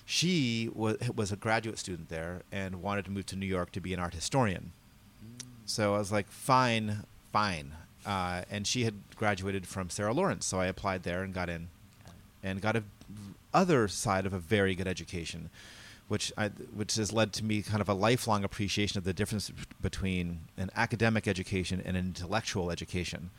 [0.04, 3.80] she was, was a graduate student there and wanted to move to New York to
[3.80, 4.72] be an art historian.
[5.64, 7.72] So I was like, fine, fine.
[8.06, 11.68] Uh, and she had graduated from Sarah Lawrence, so I applied there and got in,
[12.44, 12.84] and got a
[13.52, 15.50] other side of a very good education,
[16.08, 19.50] which I, which has led to me kind of a lifelong appreciation of the difference
[19.80, 23.30] between an academic education and an intellectual education.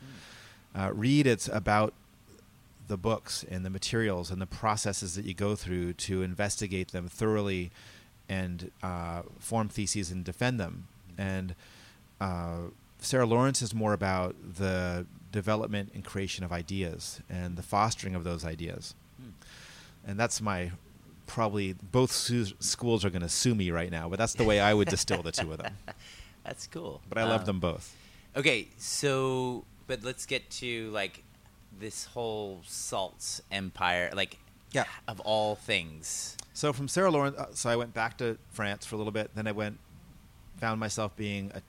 [0.74, 1.94] Uh, Reed it's about
[2.88, 7.08] the books and the materials and the processes that you go through to investigate them
[7.08, 7.70] thoroughly
[8.28, 10.88] and uh, form theses and defend them.
[11.16, 11.54] And
[12.20, 18.14] uh, Sarah Lawrence is more about the development and creation of ideas and the fostering
[18.14, 18.94] of those ideas.
[20.06, 20.72] And that's my
[21.28, 24.58] probably both su- schools are going to sue me right now, but that's the way
[24.58, 25.76] I would distill the two of them.
[26.44, 27.02] That's cool.
[27.08, 27.94] But I love Um, them both.
[28.34, 31.22] Okay, so but let's get to like
[31.78, 34.38] this whole salts empire, like
[34.72, 34.84] Yeah.
[35.06, 36.36] of all things.
[36.54, 39.30] So from Sarah Lawrence, uh, so I went back to France for a little bit.
[39.34, 39.78] Then I went,
[40.56, 41.60] found myself being a.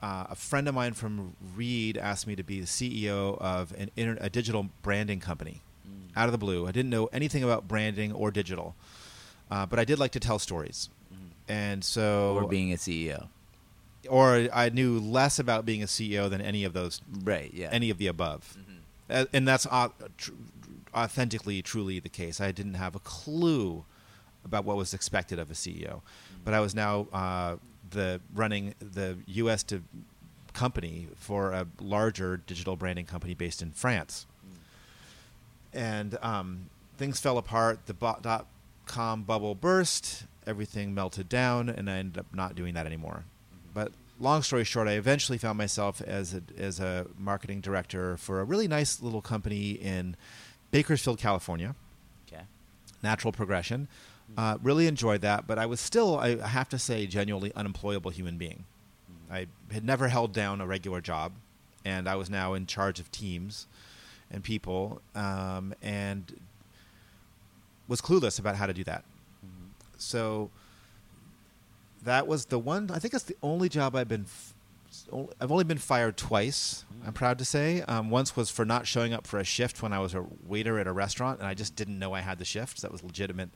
[0.00, 3.90] Uh, a friend of mine from Reed asked me to be the CEO of an
[3.96, 6.16] inter- a digital branding company, Mm.
[6.16, 6.66] out of the blue.
[6.66, 8.74] I didn't know anything about branding or digital,
[9.50, 10.88] uh, but I did like to tell stories,
[11.48, 13.28] and so or being a CEO.
[14.08, 17.68] or I knew less about being a CEO than any of those, Right, yeah.
[17.72, 18.56] any of the above.
[18.58, 18.74] Mhm.
[19.10, 19.66] Uh, and that's
[20.94, 22.40] authentically, truly the case.
[22.40, 23.84] I didn't have a clue
[24.44, 26.02] about what was expected of a CEO,
[26.44, 27.56] but I was now uh,
[27.90, 29.62] the running the U.S.
[29.64, 29.82] to
[30.52, 34.26] company for a larger digital branding company based in France,
[35.72, 37.86] and um, things fell apart.
[37.86, 38.46] The dot
[38.86, 40.24] com bubble burst.
[40.46, 43.24] Everything melted down, and I ended up not doing that anymore.
[43.74, 48.40] But long story short, I eventually found myself as a, as a marketing director for
[48.40, 50.16] a really nice little company in
[50.70, 51.74] Bakersfield, California.
[52.26, 52.44] Okay.
[53.02, 53.88] Natural Progression.
[54.36, 58.36] Uh, really enjoyed that, but I was still, I have to say, genuinely unemployable human
[58.36, 58.64] being.
[59.30, 61.32] I had never held down a regular job,
[61.84, 63.66] and I was now in charge of teams
[64.30, 66.38] and people, um, and
[67.86, 69.04] was clueless about how to do that.
[69.96, 70.50] So
[72.04, 72.90] that was the one.
[72.90, 74.24] I think that's the only job I've been.
[74.26, 74.54] F-
[75.40, 76.84] I've only been fired twice.
[77.06, 77.82] I'm proud to say.
[77.82, 80.78] Um, once was for not showing up for a shift when I was a waiter
[80.78, 82.82] at a restaurant, and I just didn't know I had the shift.
[82.82, 83.50] That was a legitimate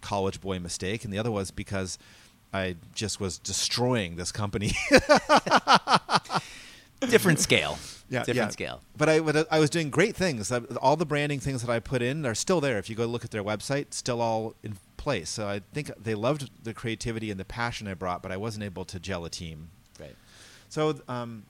[0.00, 1.04] college boy mistake.
[1.04, 1.98] And the other was because
[2.52, 4.72] I just was destroying this company.
[7.00, 7.78] Different scale.
[8.10, 8.48] Yeah, Different yeah.
[8.48, 8.80] scale.
[8.96, 10.50] But I, but I was doing great things.
[10.52, 12.76] All the branding things that I put in are still there.
[12.76, 15.30] If you go look at their website, still all in place.
[15.30, 18.64] So I think they loved the creativity and the passion I brought, but I wasn't
[18.64, 19.70] able to gel a team.
[19.98, 20.16] Right.
[20.68, 21.44] So um,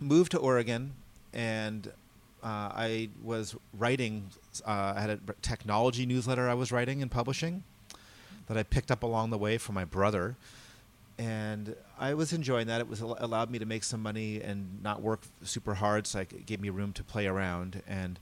[0.00, 0.92] moved to Oregon,
[1.32, 1.86] and
[2.42, 4.30] uh, I was writing.
[4.66, 7.62] Uh, I had a technology newsletter I was writing and publishing
[8.48, 10.36] that I picked up along the way from my brother,
[11.18, 12.80] and I was enjoying that.
[12.80, 16.46] It was allowed me to make some money and not work super hard, so it
[16.46, 17.82] gave me room to play around.
[17.86, 18.18] And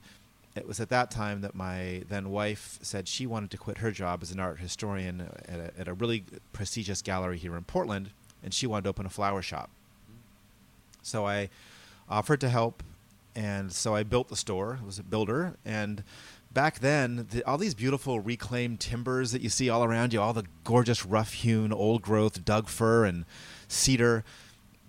[0.55, 3.91] it was at that time that my then wife said she wanted to quit her
[3.91, 6.23] job as an art historian at a, at a really
[6.53, 8.11] prestigious gallery here in Portland
[8.45, 9.69] and she wanted to open a flower shop.
[11.01, 11.49] So I
[12.07, 12.83] offered to help,
[13.35, 14.79] and so I built the store.
[14.81, 16.03] I was a builder, and
[16.55, 20.33] back then, the, all these beautiful reclaimed timbers that you see all around you, all
[20.33, 23.25] the gorgeous rough-hewn, old-growth Doug fir and
[23.67, 24.23] cedar,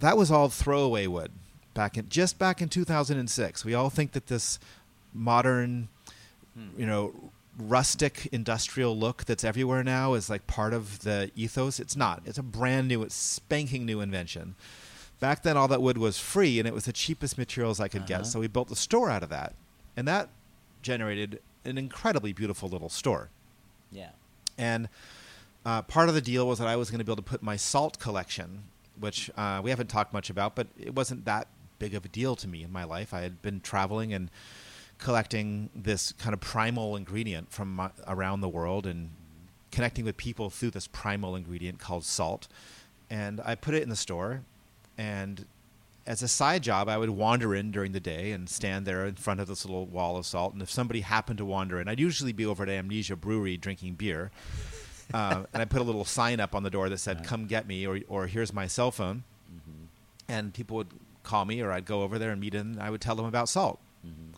[0.00, 1.32] that was all throwaway wood
[1.74, 3.64] back in just back in 2006.
[3.64, 4.58] We all think that this
[5.12, 5.88] modern,
[6.78, 7.12] you know,
[7.58, 11.80] rustic industrial look that's everywhere now is like part of the ethos.
[11.80, 12.22] It's not.
[12.26, 14.54] It's a brand new, it's spanking new invention.
[15.20, 18.02] Back then, all that wood was free, and it was the cheapest materials I could
[18.02, 18.18] Uh-huh.
[18.18, 18.26] get.
[18.26, 19.54] So we built the store out of that,
[19.96, 20.28] and that
[20.82, 23.30] generated an incredibly beautiful little store.
[23.90, 24.10] Yeah.
[24.56, 24.88] And
[25.64, 27.42] uh, part of the deal was that I was going to be able to put
[27.42, 28.62] my salt collection,
[28.98, 31.48] which uh, we haven't talked much about, but it wasn't that
[31.78, 33.12] big of a deal to me in my life.
[33.12, 34.30] I had been traveling and
[34.98, 39.10] collecting this kind of primal ingredient from my, around the world and
[39.70, 42.48] connecting with people through this primal ingredient called salt.
[43.10, 44.42] And I put it in the store,
[44.96, 45.44] and
[46.07, 49.16] as a side job, I would wander in during the day and stand there in
[49.16, 50.52] front of this little wall of salt.
[50.52, 53.94] And if somebody happened to wander in, I'd usually be over at Amnesia Brewery drinking
[53.94, 54.30] beer.
[55.12, 57.66] Uh, and I put a little sign up on the door that said, "Come get
[57.66, 59.84] me," or "or here's my cell phone." Mm-hmm.
[60.28, 60.90] And people would
[61.22, 62.72] call me, or I'd go over there and meet them.
[62.72, 64.34] And I would tell them about salt, mm-hmm.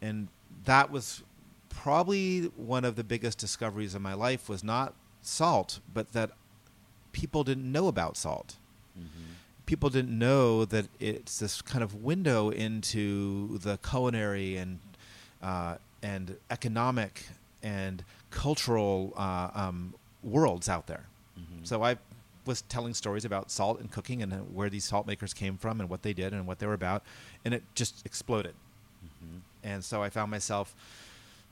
[0.00, 0.28] and
[0.64, 1.22] that was
[1.68, 4.48] probably one of the biggest discoveries of my life.
[4.48, 6.30] Was not salt, but that
[7.12, 8.56] people didn't know about salt
[8.98, 9.32] mm-hmm.
[9.66, 14.78] People didn't know that it's this kind of window into the culinary and
[15.42, 17.26] uh, and economic
[17.62, 21.04] and cultural uh, um, worlds out there.
[21.64, 21.96] So I
[22.46, 25.90] was telling stories about salt and cooking and where these salt makers came from and
[25.90, 27.02] what they did and what they were about,
[27.44, 28.54] and it just exploded.
[29.64, 30.74] And so I found myself,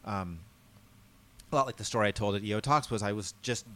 [0.04, 0.38] um,
[1.50, 3.66] a lot like the story I told at EO Talks was I was just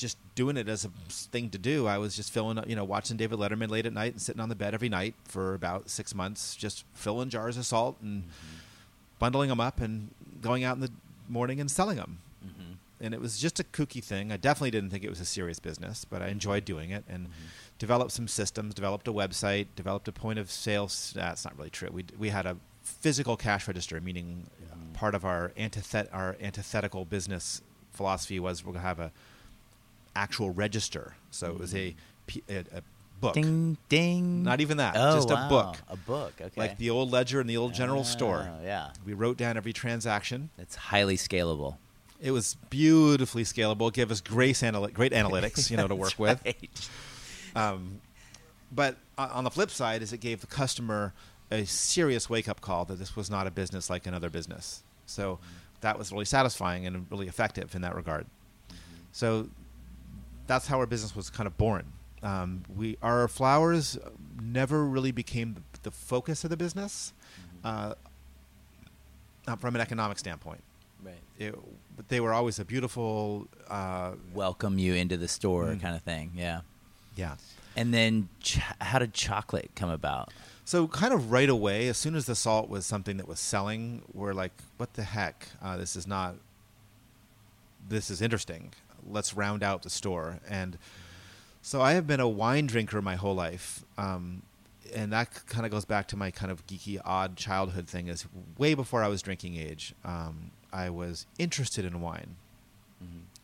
[0.00, 1.86] just doing it as a thing to do.
[1.86, 4.40] I was just filling, up you know, watching David Letterman late at night and sitting
[4.40, 8.22] on the bed every night for about six months, just filling jars of salt and
[8.22, 8.56] mm-hmm.
[9.18, 10.90] bundling them up and going out in the
[11.28, 12.18] morning and selling them.
[12.44, 12.72] Mm-hmm.
[13.02, 14.32] And it was just a kooky thing.
[14.32, 17.26] I definitely didn't think it was a serious business, but I enjoyed doing it and
[17.26, 17.44] mm-hmm.
[17.78, 20.90] developed some systems, developed a website, developed a point of sale.
[21.14, 21.90] That's not really true.
[21.92, 24.46] We we had a physical cash register, meaning
[24.94, 29.12] part of our antithet our antithetical business philosophy was we're gonna have a
[30.16, 31.14] actual register.
[31.30, 31.94] So it was a
[32.48, 32.82] a
[33.20, 33.34] book.
[33.34, 34.42] Ding ding.
[34.42, 35.48] Not even that, Oh, just a wow.
[35.48, 35.76] book.
[35.88, 36.32] A book.
[36.40, 36.50] Okay.
[36.56, 38.50] Like the old ledger in the old general store.
[38.50, 38.90] Oh, Yeah.
[39.04, 40.50] We wrote down every transaction.
[40.58, 41.76] It's highly scalable.
[42.20, 43.92] It was beautifully scalable.
[43.92, 46.40] Give us great, analy- great analytics, you know, to work with.
[46.44, 46.88] Right.
[47.56, 48.00] Um,
[48.72, 51.12] but on the flip side, is it gave the customer
[51.50, 54.82] a serious wake up call that this was not a business like another business.
[55.06, 55.38] So
[55.80, 58.26] that was really satisfying and really effective in that regard.
[59.12, 59.48] So
[60.50, 61.84] that's how our business was kind of born.
[62.24, 63.96] Um, we our flowers
[64.42, 67.12] never really became the, the focus of the business,
[67.64, 67.94] uh,
[69.58, 70.62] from an economic standpoint.
[71.02, 71.14] Right.
[71.38, 71.54] It,
[71.96, 75.80] but they were always a beautiful, uh, Welcome you into the store, Mm.
[75.80, 76.32] kind of thing.
[76.34, 76.60] Yeah.
[77.16, 77.36] yeah.
[77.76, 80.32] And then, ch- how did chocolate come about?
[80.64, 84.02] So kind of right away, as soon as the salt was something that was selling,
[84.12, 85.46] we're like, "What the heck?
[85.62, 86.34] Uh, this is not.
[87.88, 88.72] This is interesting.
[89.08, 90.78] Let's round out the store." And
[91.62, 94.42] so I have been a wine drinker my whole life, um,
[94.94, 98.08] and that kind of goes back to my kind of geeky, odd childhood thing.
[98.08, 98.26] Is
[98.58, 102.36] way before I was drinking age, um, I was interested in wine.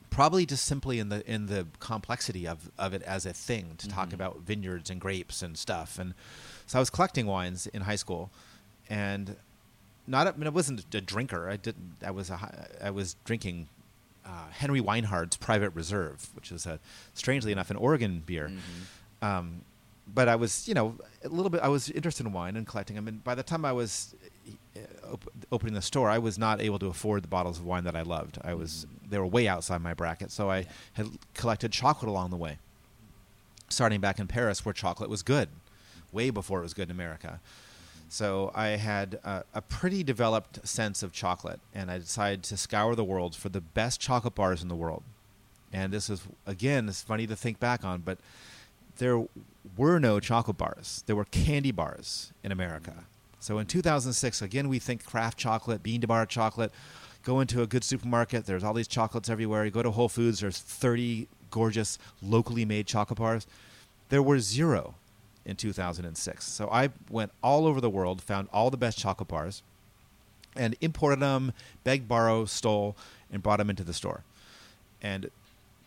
[0.08, 3.86] Probably just simply in the in the complexity of, of it as a thing to
[3.86, 4.14] talk Mhm.
[4.14, 5.98] about vineyards and grapes and stuff.
[5.98, 6.14] And
[6.66, 8.30] so I was collecting wines in high school,
[8.88, 9.36] and
[10.06, 10.26] not.
[10.26, 11.50] I mean, I wasn't a drinker.
[11.50, 11.96] I didn't.
[12.02, 12.68] I was a.
[12.82, 13.68] I was drinking
[14.26, 16.78] uh, Henry Weinhard's Private Reserve, which is a
[17.14, 18.50] strangely enough an Oregon beer.
[19.22, 19.62] Um,
[20.12, 21.60] but I was, you know, a little bit.
[21.62, 23.08] I was interested in wine and collecting them.
[23.08, 24.14] And by the time I was
[24.76, 24.80] uh,
[25.14, 27.96] op- opening the store, I was not able to afford the bottles of wine that
[27.96, 28.38] I loved.
[28.44, 30.30] I was they were way outside my bracket.
[30.30, 30.64] So I Yeah.
[30.94, 32.58] had collected chocolate along the way.
[33.68, 35.48] Starting back in Paris, where chocolate was good,
[36.12, 37.40] way before it was good in America.
[38.08, 42.94] So I had a, a pretty developed sense of chocolate, and I decided to scour
[42.94, 45.02] the world for the best chocolate bars in the world.
[45.72, 48.18] And this is again, it's funny to think back on, but
[48.98, 49.24] there
[49.76, 51.02] were no chocolate bars.
[51.06, 53.04] There were candy bars in America.
[53.40, 56.72] So in 2006, again, we think craft chocolate, bean to bar chocolate.
[57.22, 58.46] Go into a good supermarket.
[58.46, 59.64] There's all these chocolates everywhere.
[59.64, 60.40] You go to Whole Foods.
[60.40, 63.46] There's 30 gorgeous locally made chocolate bars.
[64.08, 64.94] There were zero
[65.46, 66.44] in 2006.
[66.44, 69.62] So I went all over the world, found all the best chocolate bars,
[70.56, 71.52] and imported them,
[71.84, 72.96] begged, borrow, stole,
[73.30, 74.24] and brought them into the store.
[75.00, 75.30] And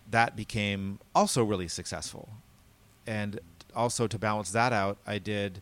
[0.10, 2.30] that became also really successful.
[3.06, 3.40] and
[3.76, 5.62] also to balance that out, I did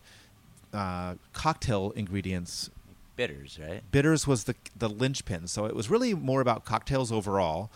[0.73, 2.69] uh, cocktail ingredients.
[3.17, 3.81] Bitters, right?
[3.91, 7.69] Bitters was the the linchpin, so it was really more about cocktails overall.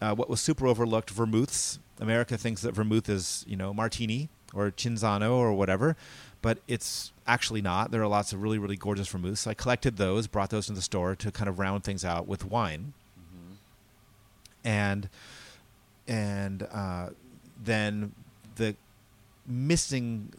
[0.00, 1.78] Uh, what was super overlooked, vermouths.
[2.00, 5.96] America thinks that vermouth is you know martini or cinzano or whatever,
[6.42, 7.90] but it's actually not.
[7.90, 9.40] There are lots of really really gorgeous vermouths.
[9.40, 12.26] So I collected those, brought those to the store to kind of round things out
[12.26, 12.92] with wine,
[14.64, 15.08] and
[16.06, 17.10] and uh,
[17.62, 18.12] then
[18.56, 18.76] the
[19.46, 20.32] missing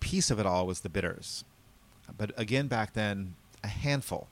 [0.00, 1.44] piece of it all was the bitters.
[2.18, 4.28] But again, back then, a handful.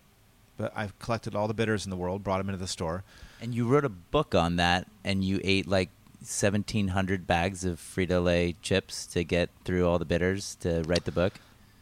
[0.56, 3.02] But I've collected all the bitters in the world, brought them into the store.
[3.40, 5.88] And you wrote a book on that, and you ate like
[6.20, 11.12] 1,700 bags of Frito Lay chips to get through all the bitters to write the
[11.12, 11.34] book.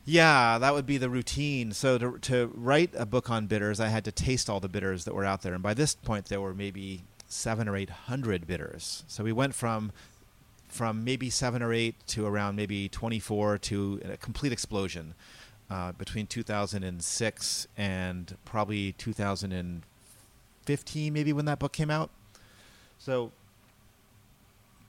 [0.04, 1.72] Yeah, that would be the routine.
[1.72, 5.04] So to to write a book on bitters, I had to taste all the bitters
[5.04, 8.46] that were out there, and by this point, there were maybe seven or eight hundred
[8.46, 9.04] bitters.
[9.06, 9.92] So we went from
[10.68, 15.14] from maybe seven or eight to around maybe twenty four to a complete explosion
[15.70, 22.10] uh, between 2006 and probably 2015, maybe when that book came out.
[22.98, 23.32] So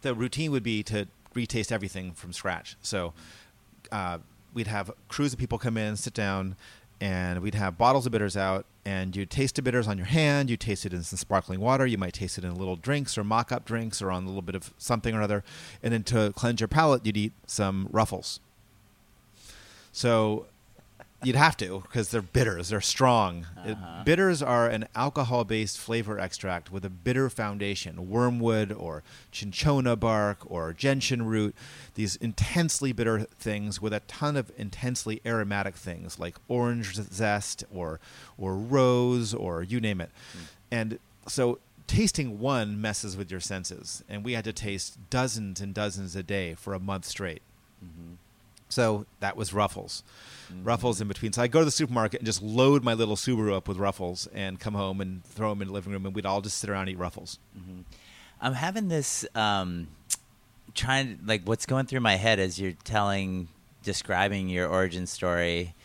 [0.02, 2.76] the routine would be to retaste everything from scratch.
[2.82, 3.14] So
[3.92, 4.20] uh,
[4.54, 6.56] we'd have crews of people come in, sit down,
[7.02, 10.50] and we'd have bottles of bitters out, and you taste the bitters on your hand.
[10.50, 11.86] You taste it in some sparkling water.
[11.86, 14.56] You might taste it in little drinks or mock-up drinks or on a little bit
[14.56, 15.44] of something or other.
[15.82, 18.42] And then to cleanse your palate, you'd eat some Ruffles.
[19.92, 20.48] So
[21.24, 22.70] you'd have to because they're bitters.
[22.70, 23.46] They're strong.
[23.58, 24.04] Uh-huh.
[24.04, 28.10] bitters are an alcohol-based flavor extract with a bitter foundation.
[28.10, 31.56] Wormwood or cinchona bark or gentian root.
[31.96, 38.00] These intensely bitter things with a ton of intensely aromatic things like orange zest or
[38.38, 40.12] or rose or you name it.
[40.72, 45.74] And so tasting one messes with your senses, and we had to taste dozens and
[45.74, 47.42] dozens a day for a month straight.
[48.70, 50.04] So that was Ruffles.
[50.64, 51.32] Ruffles in between.
[51.34, 54.28] So I go to the supermarket and just load my little Subaru up with Ruffles
[54.34, 56.70] and come home and throw them in the living room, and we'd all just sit
[56.70, 57.38] around and eat Ruffles.
[58.42, 59.90] I'm having this um,
[60.74, 63.48] trying like what's going through my head as you're telling,
[63.84, 65.76] describing your origin story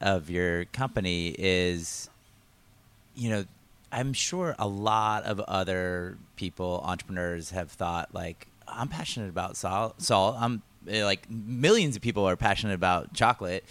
[0.00, 2.10] of your company is,
[3.14, 3.44] you know,
[3.90, 10.00] I'm sure a lot of other people, entrepreneurs, have thought like, I'm passionate about salt.
[10.02, 10.36] Salt.
[10.38, 13.64] I'm like millions of people are passionate about chocolate.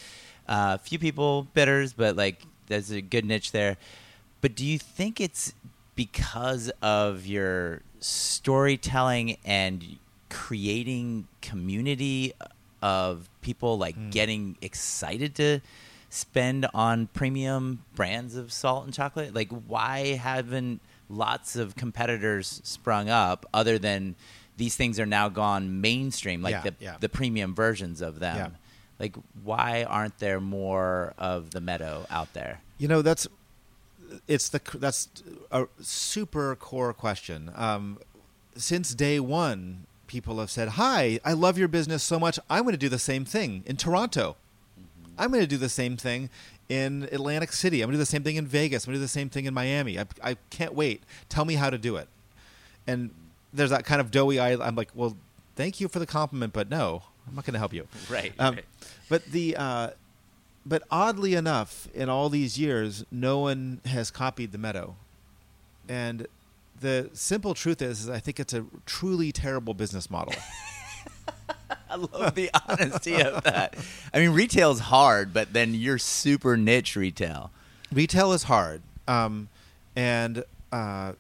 [0.48, 3.78] Uh, few people bitters, but like there's a good niche there.
[4.42, 5.54] But do you think it's
[5.96, 9.98] because of your storytelling and
[10.30, 12.34] creating community
[12.82, 15.60] of people like getting excited to
[16.10, 19.36] spend on premium brands of salt and chocolate?
[19.36, 24.16] Like, why haven't lots of competitors sprung up other than
[24.58, 26.96] these things are now gone mainstream, like Yeah, the yeah.
[27.00, 28.36] the premium versions of them?
[28.38, 28.50] Yeah.
[29.00, 32.62] Like, why aren't there more of the meadow out there?
[32.78, 33.28] You know, that's
[34.28, 35.10] it's the that's
[35.52, 37.52] a super core question.
[37.56, 37.98] Um,
[38.56, 42.38] since day one, people have said, "Hi, I love your business so much.
[42.50, 44.36] I'm going to do the same thing in Toronto.
[45.18, 46.30] I'm going to do the same thing
[46.70, 47.82] in Atlantic City.
[47.82, 48.86] I'm going to do the same thing in Vegas.
[48.86, 50.00] I'm going to do the same thing in Miami.
[50.00, 51.04] I, I can't wait.
[51.30, 52.08] Tell me how to do it."
[52.86, 53.12] And
[53.54, 54.54] there's that kind of doughy eye.
[54.54, 55.16] I'm like, "Well,
[55.56, 58.34] thank you for the compliment, but no, I'm not going to help you." Right.
[58.40, 58.66] Um, right.
[59.10, 59.90] But the uh,
[60.66, 64.96] but oddly enough, in all these years, no one has copied the Meadow,
[65.90, 66.28] and
[66.80, 70.34] the simple truth is, is I think it's a truly terrible business model.
[71.90, 73.76] I love the honesty of that.
[74.14, 77.52] I mean, retail's hard, but then you're super niche retail.
[77.92, 79.50] Retail is hard, um,
[79.96, 81.14] and uh,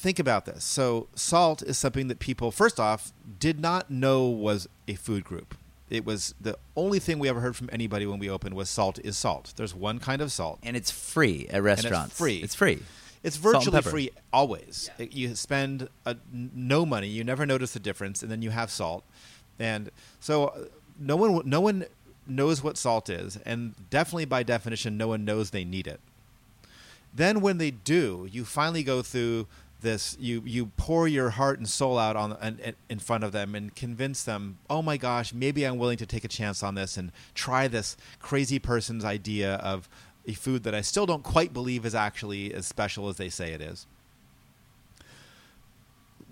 [0.00, 0.64] think about this.
[0.64, 5.54] So, salt is something that people, first off, did not know was a food group.
[5.90, 8.98] It was the only thing we ever heard from anybody when we opened was salt
[9.00, 9.52] is salt.
[9.56, 10.58] There's one kind of salt.
[10.62, 12.16] And it's free at restaurants.
[12.16, 12.36] free.
[12.42, 12.80] It's free.
[13.22, 14.88] It's Salt and virtually free always.
[14.98, 18.50] It- You spend uh, n- no money, you never notice the difference, and then you
[18.50, 19.04] have salt,
[19.58, 19.90] and
[20.20, 20.58] so uh,
[20.98, 21.84] no one no one
[22.26, 26.00] knows what salt is, and definitely by definition, no one knows they need it.
[27.14, 29.46] Then when they do, you finally go through
[29.80, 30.16] this.
[30.20, 33.74] You you pour your heart and soul out on in, in front of them and
[33.74, 34.58] convince them.
[34.68, 37.96] Oh my gosh, maybe I'm willing to take a chance on this and try this
[38.20, 39.88] crazy person's idea of
[40.26, 43.52] a food that I still don't quite believe is actually as special as they say
[43.52, 43.86] it is.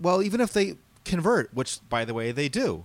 [0.01, 0.74] Well, even if they
[1.05, 2.84] convert, which by the way they do,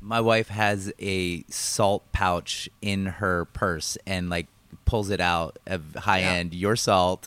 [0.00, 4.48] My wife has a salt pouch in her purse and like
[4.84, 6.32] pulls it out of high Yeah.
[6.32, 7.26] end your salt.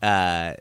[0.00, 0.54] Uh,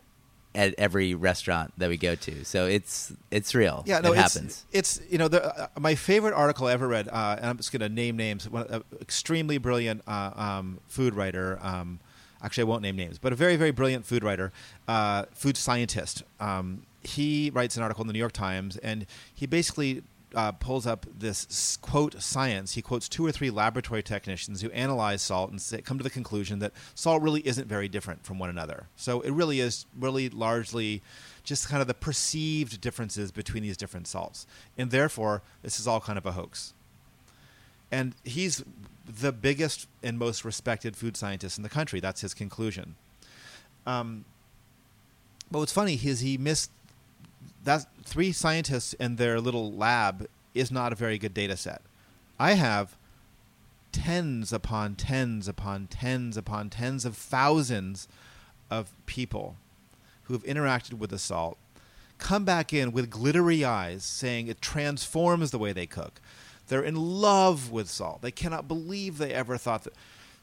[0.55, 2.45] at every restaurant that we go to.
[2.45, 3.83] So it's it's real.
[3.85, 4.65] Yeah, no, it it's, happens.
[4.71, 7.71] It's you know the, uh, my favorite article I ever read, uh, and I'm just
[7.71, 8.49] going to name names.
[8.49, 11.59] One uh, extremely brilliant uh, um, food writer.
[11.61, 11.99] Um,
[12.41, 14.51] actually, I won't name names, but a very very brilliant food writer,
[14.87, 16.23] uh, food scientist.
[16.39, 20.03] Um, he writes an article in the New York Times, and he basically
[20.33, 22.73] uh, pulls up this quote science.
[22.73, 26.09] He quotes two or three laboratory technicians who analyze salt and say, come to the
[26.09, 28.87] conclusion that salt really isn't very different from one another.
[28.95, 31.01] So it really is really largely
[31.43, 35.99] just kind of the perceived differences between these different salts, and therefore this is all
[35.99, 36.73] kind of a hoax.
[37.91, 38.63] And he's
[39.05, 41.99] the biggest and most respected food scientist in the country.
[41.99, 42.95] That's his conclusion.
[43.85, 44.25] Um,
[45.51, 46.71] but what's funny is he missed
[47.63, 51.81] that three scientists in their little lab is not a very good data set.
[52.39, 52.95] I have
[53.91, 58.07] tens upon tens upon tens upon tens of thousands
[58.69, 59.55] of people
[60.23, 61.57] who have interacted with the salt
[62.17, 66.19] come back in with glittery eyes saying it transforms the way they cook.
[66.67, 68.21] They're in love with salt.
[68.21, 69.93] They cannot believe they ever thought that.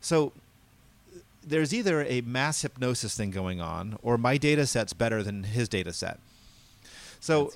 [0.01, 0.33] So
[1.43, 5.69] there's either a mass hypnosis thing going on or my data set's better than his
[5.69, 6.21] data set.
[7.21, 7.53] So,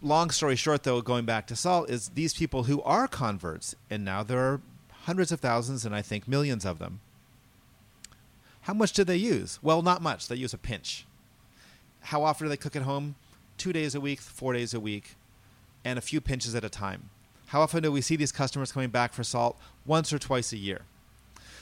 [0.00, 4.04] long story short, though, going back to salt, is these people who are converts, and
[4.04, 4.60] now there are
[5.02, 7.00] hundreds of thousands and I think millions of them.
[8.62, 9.58] How much do they use?
[9.62, 10.28] Well, not much.
[10.28, 11.06] They use a pinch.
[12.02, 13.16] How often do they cook at home?
[13.56, 15.16] Two days a week, four days a week,
[15.84, 17.10] and a few pinches at a time.
[17.46, 19.58] How often do we see these customers coming back for salt?
[19.86, 20.82] Once or twice a year.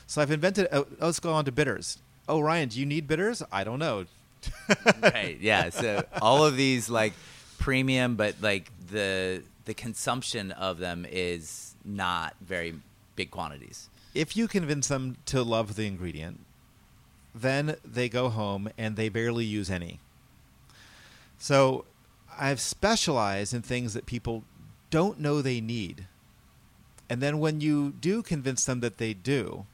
[0.06, 0.66] So I've invented.
[0.72, 1.98] Oh, let's go on to bitters.
[2.28, 3.42] Oh, Ryan, do you need bitters?
[3.52, 4.06] I don't know.
[5.00, 5.38] right.
[5.40, 5.70] Yeah.
[5.70, 7.12] So all of these like
[7.58, 12.74] premium, but like the the consumption of them is not very
[13.16, 13.88] big quantities.
[14.14, 16.40] if you convince them to love the ingredient,
[17.34, 20.00] then they go home and they barely use any.
[21.38, 21.84] So
[22.38, 24.44] I've specialized in things that people
[24.90, 26.06] don't know they need.
[27.10, 29.66] And then when you do convince them that they do,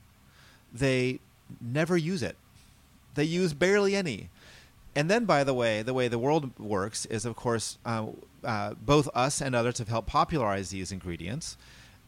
[0.73, 1.21] they
[1.61, 2.37] never use it.
[3.15, 4.29] They use barely any.
[4.95, 8.07] And then, by the way, the way the world works is, of course, uh,
[8.45, 11.57] uh, both us and others have helped popularize these ingredients.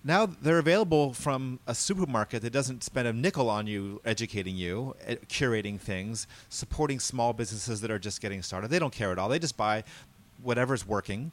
[0.06, 4.94] Now they're available from a supermarket that doesn't spend a nickel on you educating you,
[5.06, 8.68] eh, curating things, supporting small businesses that are just getting started.
[8.70, 9.30] They don't care at all.
[9.30, 9.82] They just buy
[10.42, 11.32] whatever's working,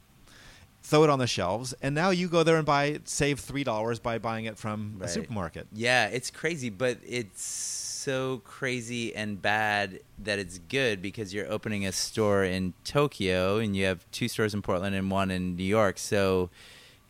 [0.82, 3.98] throw it on the shelves, and now you go there and buy save three dollars
[3.98, 5.66] by buying it from a supermarket.
[5.74, 11.86] Yeah, it's crazy, but it's so crazy and bad that it's good because you're opening
[11.86, 15.62] a store in Tokyo and you have two stores in Portland and one in New
[15.62, 15.98] York.
[15.98, 16.50] So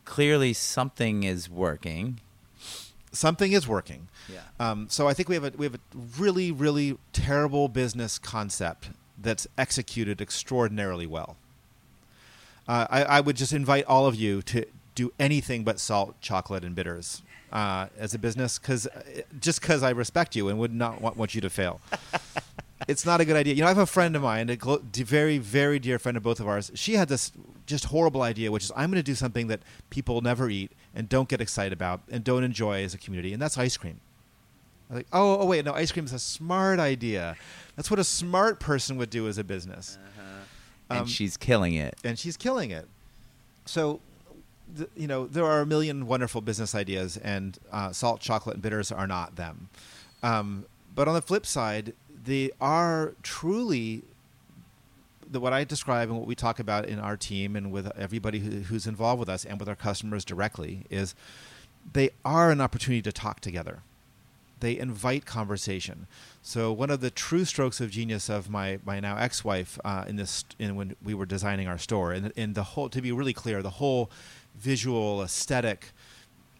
[0.05, 2.21] clearly something is working.
[3.11, 4.09] Something is working.
[4.31, 4.41] Yeah.
[4.61, 5.81] Um, so I think we have a we have a
[6.19, 11.37] really really terrible business concept that's executed extraordinarily well.
[12.69, 16.65] Uh, I, I would just invite all of you to do anything but salt, chocolate,
[16.65, 17.23] and bitters
[17.53, 18.89] uh, as a business, because
[19.41, 21.81] just because I respect you and would not want, want you to fail.
[22.89, 23.55] it's not a good idea.
[23.55, 26.23] You know, I have a friend of mine, a glo- very, very dear friend of
[26.23, 26.71] both of ours.
[26.75, 27.31] She had this
[27.67, 31.09] just horrible idea, which is I'm going to do something that people never eat and
[31.09, 34.01] don't get excited about and don't enjoy as a community, and that's ice cream.
[34.91, 37.37] I was like, oh, oh, wait, no, ice cream is a smart idea.
[37.77, 39.97] That's what a smart person would do as a business.
[40.91, 41.97] and Um, she's killing it.
[42.05, 42.87] and she's killing it.
[43.65, 44.01] So,
[44.97, 48.91] you know, there are a million wonderful business ideas, and uh, salt, chocolate, and bitters
[48.91, 49.69] are not them.
[50.23, 51.95] Um, but on the flip side,
[52.25, 54.03] they are truly
[55.31, 58.41] the, what I describe and what we talk about in our team and with everybody
[58.41, 61.15] who, who's involved with us and with our customers directly is
[61.93, 63.83] they are an opportunity to talk together
[64.63, 66.07] they invite conversation.
[66.41, 70.17] So one of the true strokes of genius of my, my now ex-wife uh, in
[70.17, 73.35] this in when we were designing our store and in the whole to be really
[73.35, 74.11] clear the whole
[74.57, 75.93] visual aesthetic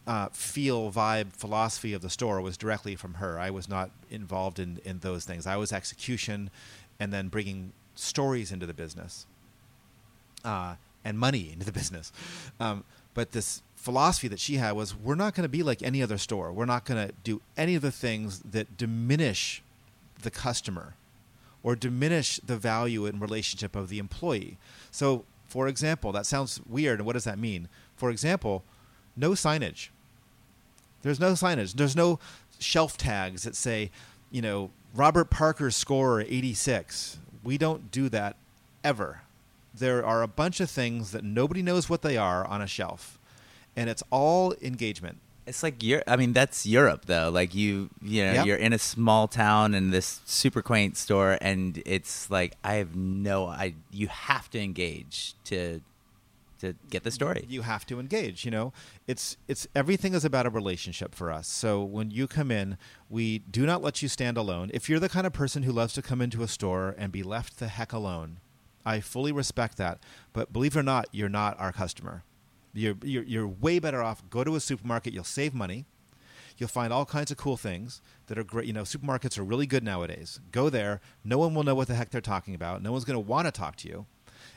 [0.05, 3.39] uh, feel vibe philosophy of the store was directly from her.
[3.39, 5.47] I was not involved in in those things.
[5.47, 6.49] I was execution
[6.99, 9.25] and then bringing stories into the business
[10.43, 12.11] uh, and money into the business.
[12.59, 12.83] Um,
[13.13, 16.17] but this philosophy that she had was we're not going to be like any other
[16.17, 16.51] store.
[16.51, 19.61] We're not going to do any of the things that diminish
[20.21, 20.95] the customer
[21.61, 24.57] or diminish the value and relationship of the employee.
[24.91, 26.99] So, for example, that sounds weird.
[26.99, 27.69] And what does that mean?
[27.95, 28.63] For example,
[29.15, 29.89] no signage.
[31.01, 31.73] There's no signage.
[31.73, 32.19] There's no
[32.59, 33.91] shelf tags that say,
[34.31, 37.17] you know, Robert Parker's score 86.
[37.43, 38.35] We don't do that
[38.83, 39.21] ever.
[39.75, 43.19] There are a bunch of things that nobody knows what they are on a shelf.
[43.75, 45.17] And it's all engagement.
[45.45, 46.05] It's like Europe.
[46.07, 47.29] I mean, that's Europe though.
[47.29, 48.43] Like you, you know, Yeah.
[48.45, 52.95] you're in a small town in this super quaint store, and it's like I have
[52.95, 53.47] no.
[53.47, 55.81] I you have to engage to
[56.63, 57.45] to get the story.
[57.47, 58.71] you have to engage you know
[59.05, 62.77] it's it's everything is about a relationship for us so when you come in
[63.09, 65.93] we do not let you stand alone if you're the kind of person who loves
[65.93, 68.39] to come into a store and be left the heck alone
[68.85, 69.99] i fully respect that
[70.31, 72.23] but believe it or not you're not our customer
[72.73, 75.85] you're you're, you're way better off go to a supermarket you'll save money
[76.57, 78.67] You'll find all kinds of cool things that are great.
[78.67, 80.39] You know, supermarkets are really good nowadays.
[80.51, 81.01] Go there.
[81.23, 82.81] No one will know what the heck they're talking about.
[82.81, 84.05] No one's going to want to talk to you.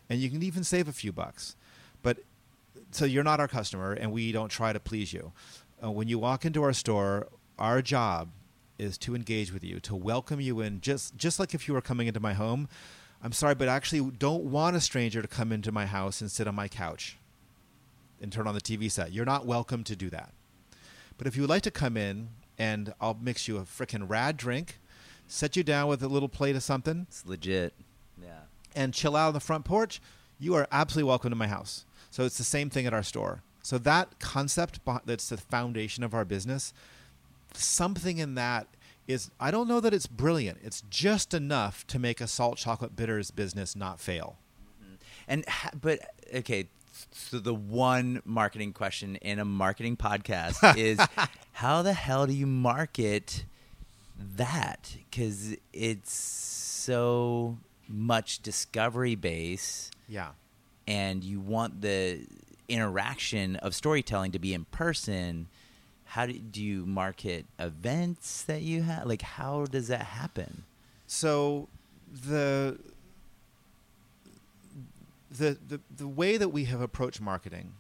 [0.08, 1.56] And you can even save a few bucks.
[2.90, 5.32] So you're not our customer, and we don't try to please you.
[5.82, 7.28] Uh, when you walk into our store,
[7.58, 8.28] our job
[8.78, 11.80] is to engage with you, to welcome you in, just just like if you were
[11.80, 12.68] coming into my home.
[13.22, 16.30] I'm sorry, but I actually don't want a stranger to come into my house and
[16.30, 17.16] sit on my couch
[18.20, 19.12] and turn on the TV set.
[19.12, 20.32] You're not welcome to do that.
[21.18, 22.28] But if you would like to come in
[22.58, 24.78] and I'll mix you a frickin' rad drink,
[25.26, 27.72] set you down with a little plate of something, It's legit.
[28.22, 28.40] Yeah.
[28.74, 30.00] and chill out on the front porch,
[30.38, 31.84] you are absolutely welcome to my house.
[32.16, 33.42] So it's the same thing at our store.
[33.62, 36.72] So that concept that's the foundation of our business,
[37.52, 38.68] something in that
[39.06, 40.60] is I don't know that it's brilliant.
[40.64, 44.38] It's just enough to make a salt chocolate bitters business not fail.
[44.82, 44.94] Mm-hmm.
[45.28, 46.68] And ha- but okay,
[47.12, 50.98] so the one marketing question in a marketing podcast is
[51.52, 53.44] how the hell do you market
[54.18, 54.96] that?
[55.12, 60.30] Cuz it's so much discovery base Yeah.
[60.86, 62.26] And you want the
[62.68, 65.48] interaction of storytelling to be in person.
[66.04, 69.06] How do, do you market events that you have?
[69.06, 70.64] Like how does that happen?
[71.06, 71.68] So
[72.10, 72.78] the
[75.30, 77.72] the the, the way that we have approached marketing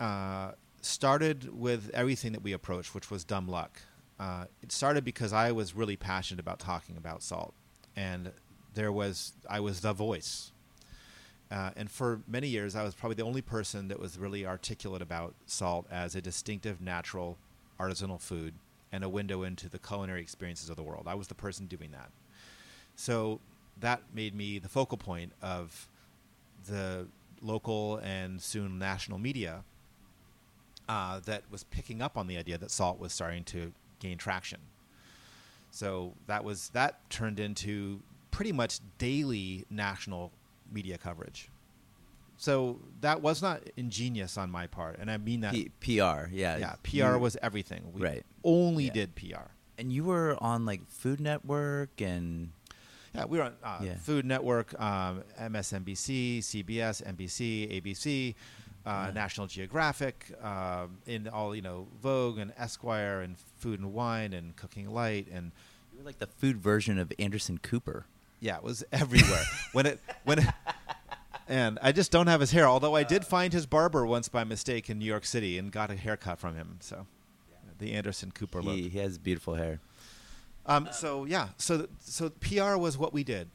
[0.00, 3.80] uh, started with everything that we approached, which was dumb luck.
[4.18, 7.54] Uh, it started because I was really passionate about talking about salt,
[7.94, 8.32] and
[8.74, 10.52] there was I was the voice.
[11.50, 15.02] Uh, and for many years, I was probably the only person that was really articulate
[15.02, 17.38] about salt as a distinctive, natural,
[17.78, 18.54] artisanal food
[18.92, 21.06] and a window into the culinary experiences of the world.
[21.06, 22.10] I was the person doing that.
[22.96, 23.40] So
[23.78, 25.88] that made me the focal point of
[26.66, 27.06] the
[27.42, 29.62] local and soon national media
[30.88, 34.60] uh, that was picking up on the idea that salt was starting to gain traction.
[35.70, 40.32] So that was that turned into pretty much daily national
[40.72, 41.48] media coverage.
[42.38, 45.54] So that was not ingenious on my part, and I mean that.
[45.54, 46.56] P- PR, yeah.
[46.58, 47.92] yeah, PR You- was everything.
[47.94, 48.26] We Right.
[48.44, 48.92] only Yeah.
[48.92, 49.50] did PR.
[49.78, 52.50] And you were on like Food Network and
[53.14, 53.96] Yeah, we were on uh, Yeah.
[53.96, 58.34] Food Network, um, MSNBC, CBS, NBC, ABC,
[58.84, 59.12] uh, Yeah.
[59.14, 64.54] National Geographic, um, in all you know Vogue and Esquire and Food and Wine and
[64.56, 65.52] Cooking Light and
[65.92, 68.04] you were like the food version of Anderson Cooper.
[68.40, 69.44] Yeah, it was everywhere.
[69.72, 70.46] when it when it,
[71.48, 72.66] and I just don't have his hair.
[72.66, 75.90] Although I did find his barber once by mistake in New York City and got
[75.90, 76.78] a haircut from him.
[76.80, 77.06] So
[77.78, 78.74] the Anderson Cooper look.
[78.74, 79.80] He, he has beautiful hair.
[80.66, 83.48] Um, so yeah, so so PR was what we did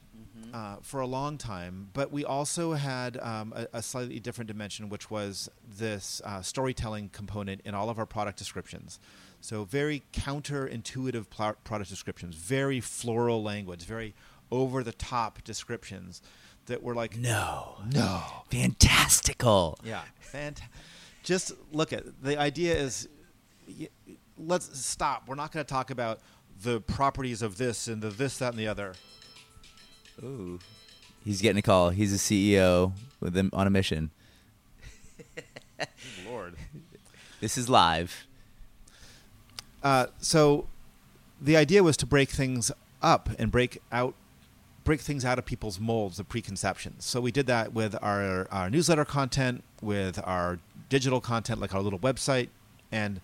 [0.54, 4.90] uh, for a long time, but we also had um, a, a slightly different dimension,
[4.90, 9.00] which was this uh, storytelling component in all of our product descriptions.
[9.40, 14.14] So very counterintuitive pl- product descriptions, very floral language, very
[14.52, 16.22] over the top descriptions
[16.66, 17.78] that were like No.
[17.94, 18.22] no,
[18.52, 19.80] Fantastical.
[19.84, 20.02] yeah,
[20.34, 20.60] fant-
[21.24, 23.08] Just look at the idea is
[24.38, 25.24] let's stop.
[25.28, 26.20] We're not going to talk about
[26.64, 28.94] the properties of this and the this, that, and the other.
[30.24, 30.60] Ooh.
[31.24, 31.90] He's getting a call.
[31.92, 34.12] He's a CEO with them on a mission.
[36.28, 36.56] Lord.
[37.40, 38.26] This is live.
[39.84, 40.68] Uh, so
[41.40, 42.72] the idea was to break things
[43.02, 44.14] up and break out
[44.84, 47.06] break things out of people's molds of preconceptions.
[47.06, 50.60] So we did that with our, our newsletter content, with our
[50.90, 52.50] digital content like our little website,
[52.92, 53.22] and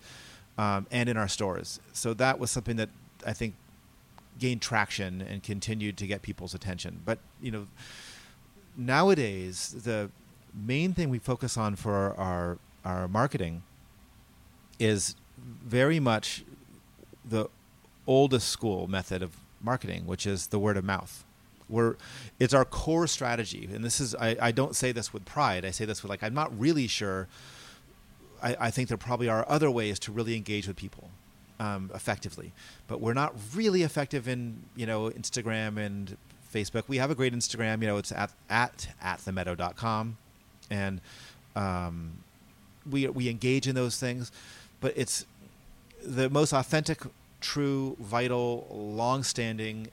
[0.56, 1.78] um, and in our stores.
[1.92, 2.88] So that was something that
[3.24, 3.54] I think
[4.38, 7.00] gained traction and continued to get people's attention.
[7.04, 7.66] But you know,
[8.76, 10.10] nowadays the
[10.54, 13.62] main thing we focus on for our our marketing
[14.78, 16.44] is very much
[17.24, 17.48] the
[18.06, 21.24] oldest school method of marketing, which is the word of mouth.
[21.68, 21.96] We're,
[22.38, 25.64] it's our core strategy, and this is I, I don't say this with pride.
[25.64, 27.28] I say this with like I'm not really sure.
[28.42, 31.10] I, I think there probably are other ways to really engage with people
[31.60, 32.52] um, effectively,
[32.86, 36.16] but we're not really effective in you know Instagram and
[36.52, 36.84] Facebook.
[36.88, 37.82] We have a great Instagram.
[37.82, 39.20] You know, it's at at at
[40.70, 41.00] and
[41.56, 42.12] um,
[42.90, 44.32] we we engage in those things,
[44.80, 45.26] but it's
[46.02, 47.02] the most authentic,
[47.40, 49.88] true, vital, long-standing,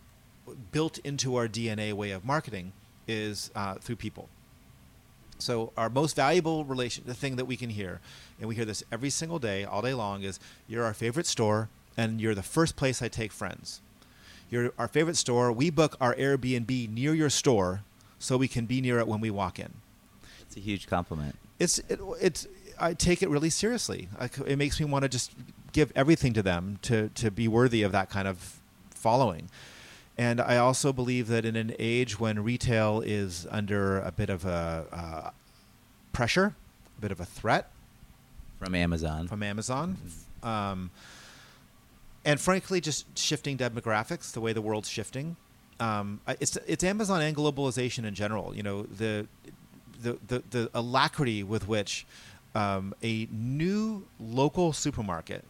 [0.71, 2.73] built into our DNA way of marketing
[3.07, 4.29] is uh, through people.
[5.37, 7.99] So our most valuable relation, the thing that we can hear,
[8.39, 11.69] and we hear this every single day, all day long, is you're our favorite store,
[11.97, 13.81] and you're the first place I take friends.
[14.49, 15.51] You're our favorite store.
[15.51, 17.81] We book our Airbnb near your store,
[18.19, 19.73] so we can be near it when we walk in.
[20.41, 21.35] It's a huge compliment.
[21.59, 22.47] It's it, it's
[22.79, 24.07] I take it really seriously.
[24.19, 25.31] I it makes me want to just
[25.73, 28.59] give everything to them to to be worthy of that kind of
[28.91, 29.49] following.
[30.18, 34.45] And I also believe that in an age when retail is under a bit of
[34.45, 35.30] a uh,
[36.13, 36.55] pressure,
[36.97, 37.70] a bit of a threat
[38.59, 39.28] From Amazon.
[39.28, 39.97] from Amazon,
[40.41, 40.89] um,
[42.24, 45.36] and frankly, just shifting demographics, the way the world's shifting.
[45.80, 48.55] Um, it's it's Amazon and globalization in general.
[48.55, 49.28] You know the
[50.01, 52.05] the the, the alacrity with which
[52.55, 55.43] um, a new local supermarket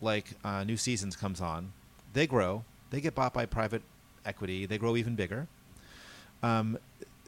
[0.00, 1.72] like uh, New Seasons comes on,
[2.14, 3.82] they grow, they get bought by private
[4.28, 5.48] equity, they grow even bigger.
[6.42, 6.78] Um,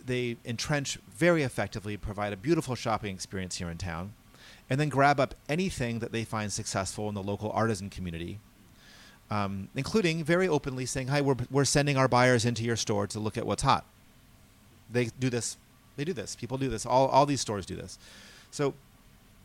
[0.04, 4.12] they entrench very effectively, provide a beautiful shopping experience here in town,
[4.68, 8.38] and then grab up anything that they find successful in the local artisan community,
[9.30, 13.18] um, including very openly saying, "Hi, we're we're sending our buyers into your store to
[13.20, 13.84] look at what's hot."
[14.90, 15.56] They do this.
[15.96, 16.36] They do this.
[16.36, 16.86] People do this.
[16.86, 17.98] All all these stores do this.
[18.50, 18.74] So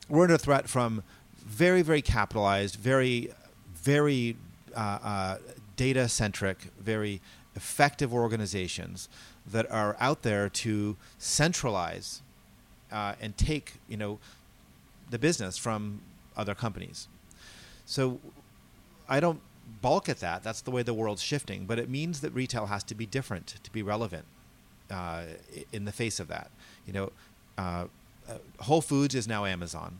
[0.09, 1.03] we're under threat from
[1.45, 3.31] very very capitalized, very
[3.75, 4.37] very
[4.75, 5.37] uh, uh,
[5.75, 7.21] data centric, very
[7.55, 9.09] effective organizations
[9.45, 12.21] that are out there to centralize
[12.91, 14.19] uh, and take you know
[15.09, 16.01] the business from
[16.35, 17.07] other companies.
[17.85, 18.19] So
[19.07, 19.39] I don't
[19.81, 20.43] balk at that.
[20.43, 21.65] That's the way the world's shifting.
[21.65, 24.25] But it means that retail has to be different to be relevant
[24.89, 25.23] uh,
[25.71, 26.51] in the face of that.
[26.85, 27.11] You know,
[27.57, 27.85] uh,
[28.27, 29.99] uh, Whole Foods is now Amazon.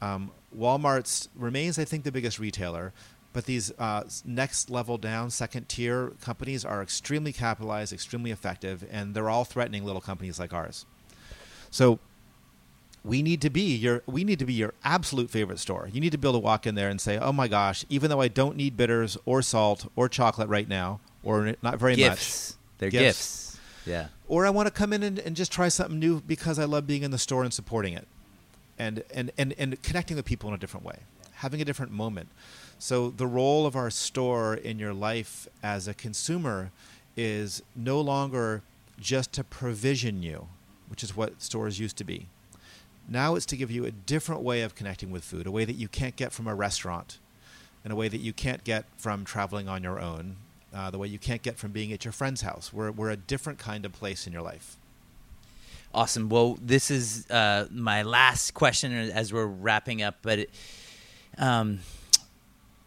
[0.00, 2.92] Um, Walmart's remains, I think, the biggest retailer,
[3.36, 9.14] but these uh, next level down, second tier companies are extremely capitalized, extremely effective, and
[9.14, 10.86] they're all threatening little companies like ours.
[11.70, 11.98] So
[13.04, 15.90] we need to be your we need to be your absolute favorite store.
[15.92, 18.08] You need to be able to walk in there and say, "Oh my gosh, even
[18.08, 22.56] though I don't need bitters or salt or chocolate right now, or not very gifts.
[22.78, 23.02] They're Gifts.
[23.04, 23.60] gifts.
[23.84, 24.06] Yeah.
[24.28, 26.86] or I want to come in and, and just try something new because I love
[26.86, 28.08] being in the store and supporting it,
[28.78, 31.00] and and and and connecting with people in a different way,
[31.34, 32.30] having a different moment.
[32.78, 36.70] So the role of our store in your life as a consumer
[37.16, 38.62] is no longer
[39.00, 40.48] just to provision you,
[40.88, 42.26] which is what stores used to be.
[43.08, 45.76] Now it's to give you a different way of connecting with food, a way that
[45.76, 47.18] you can't get from a restaurant,
[47.84, 50.36] in a way that you can't get from traveling on your own,
[50.74, 52.72] uh, the way you can't get from being at your friend's house.
[52.72, 54.76] We're, we're a different kind of place in your life.
[55.94, 56.28] Awesome.
[56.28, 60.16] Well, this is uh, my last question as we're wrapping up.
[60.20, 60.50] But it,
[61.38, 61.78] um,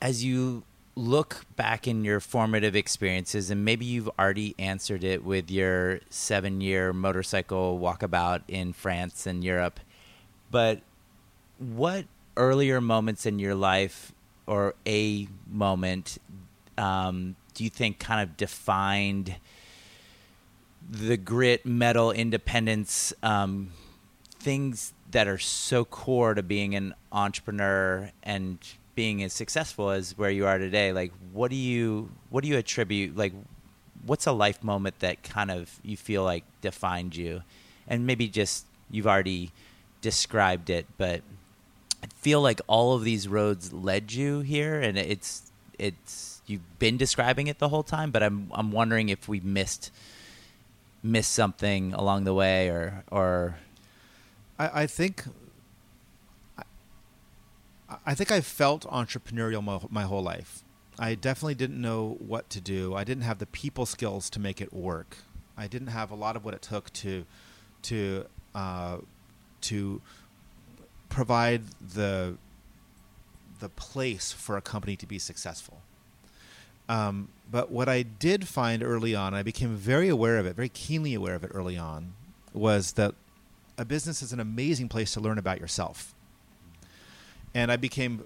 [0.01, 0.63] as you
[0.95, 6.61] look back in your formative experiences, and maybe you've already answered it with your seven
[6.61, 9.79] year motorcycle walkabout in France and Europe,
[10.51, 10.81] but
[11.57, 12.05] what
[12.37, 14.13] earlier moments in your life
[14.47, 16.17] or a moment
[16.77, 19.35] um, do you think kind of defined
[20.89, 23.71] the grit, mettle, independence, um,
[24.39, 28.59] things that are so core to being an entrepreneur and
[28.99, 30.91] being as successful as where you are today?
[30.91, 33.15] Like, what do you what do you attribute?
[33.15, 33.31] Like,
[34.05, 37.43] what's a life moment that kind of you feel like defined you?
[37.87, 39.53] And maybe just you've already
[40.01, 41.21] described it, but
[42.03, 46.97] I feel like all of these roads led you here, and it's it's you've been
[46.97, 48.11] describing it the whole time.
[48.11, 49.91] But I'm I'm wondering if we missed
[51.01, 53.59] missed something along the way, or or
[54.59, 55.23] I, I think
[58.05, 60.63] I think I felt entrepreneurial my, my whole life.
[60.99, 62.93] I definitely didn't know what to do.
[62.93, 65.17] I didn't have the people skills to make it work.
[65.57, 67.25] I didn't have a lot of what it took to
[67.83, 68.97] to uh,
[69.61, 70.01] to
[71.09, 71.63] provide
[71.95, 72.35] the
[73.59, 75.81] the place for a company to be successful.
[76.87, 80.69] Um, but what I did find early on, I became very aware of it, very
[80.69, 82.13] keenly aware of it early on,
[82.53, 83.13] was that
[83.77, 86.15] a business is an amazing place to learn about yourself.
[87.53, 88.23] And I became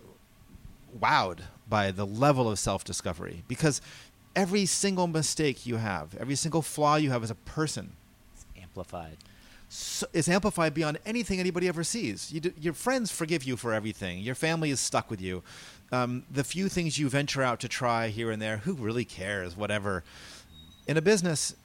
[1.00, 3.82] wowed by the level of self discovery because
[4.36, 7.94] every single mistake you have, every single flaw you have as a person,
[8.34, 9.18] it's amplified.
[9.70, 12.32] so, is amplified beyond anything anybody ever sees.
[12.32, 14.20] You do, your friends forgive you for everything.
[14.20, 15.44] Your family is stuck with you.
[15.92, 19.56] Um, the few things you venture out to try here and there, who really cares?
[19.56, 20.04] Whatever.
[20.88, 21.56] In a business,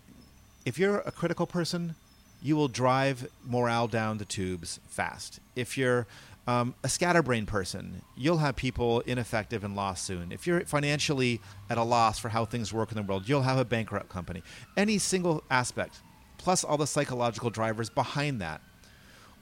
[0.65, 1.95] if you're a critical person,
[2.43, 5.41] you will drive morale down the tubes fast.
[5.57, 6.07] If you're
[6.49, 10.33] Um, a scatterbrain person, you'll have people ineffective and lost soon.
[10.33, 13.59] If you're financially at a loss for how things work in the world, you'll have
[13.59, 14.43] a bankrupt company.
[14.75, 16.01] Any single aspect,
[16.39, 18.63] plus all the psychological drivers behind that,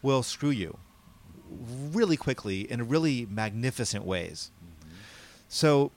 [0.03, 0.79] will screw you
[1.93, 4.51] really quickly in really magnificent ways.
[5.49, 5.93] So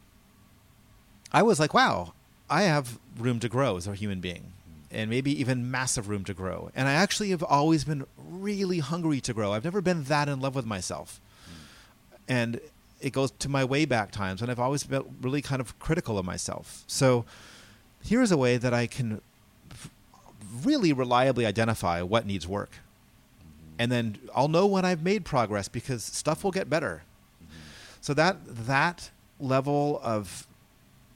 [1.31, 2.13] I was like, wow,
[2.51, 4.53] I have room to grow as a human being
[4.91, 6.71] and maybe even massive room to grow.
[6.75, 9.53] And I actually have always been really hungry to grow.
[9.53, 11.21] I've never been that in love with myself.
[11.45, 12.31] Hmm.
[12.31, 12.61] And
[13.01, 16.17] it goes to my way back times, and I've always been really kind of critical
[16.17, 16.83] of myself.
[16.87, 17.25] So
[18.03, 19.21] here's a way that I can
[20.63, 22.71] really reliably identify what needs work.
[22.71, 23.75] Mm-hmm.
[23.79, 27.03] And then I'll know when I've made progress because stuff will get better.
[27.43, 27.53] Mm-hmm.
[28.01, 30.47] So that that level of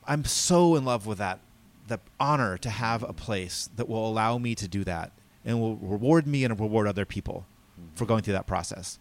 [0.05, 1.39] I'm so in love with that
[1.87, 5.11] the honor to have a place that will allow me to do that
[5.45, 7.45] and will reward me and reward other people
[7.79, 7.95] mm-hmm.
[7.95, 8.99] for going through that process.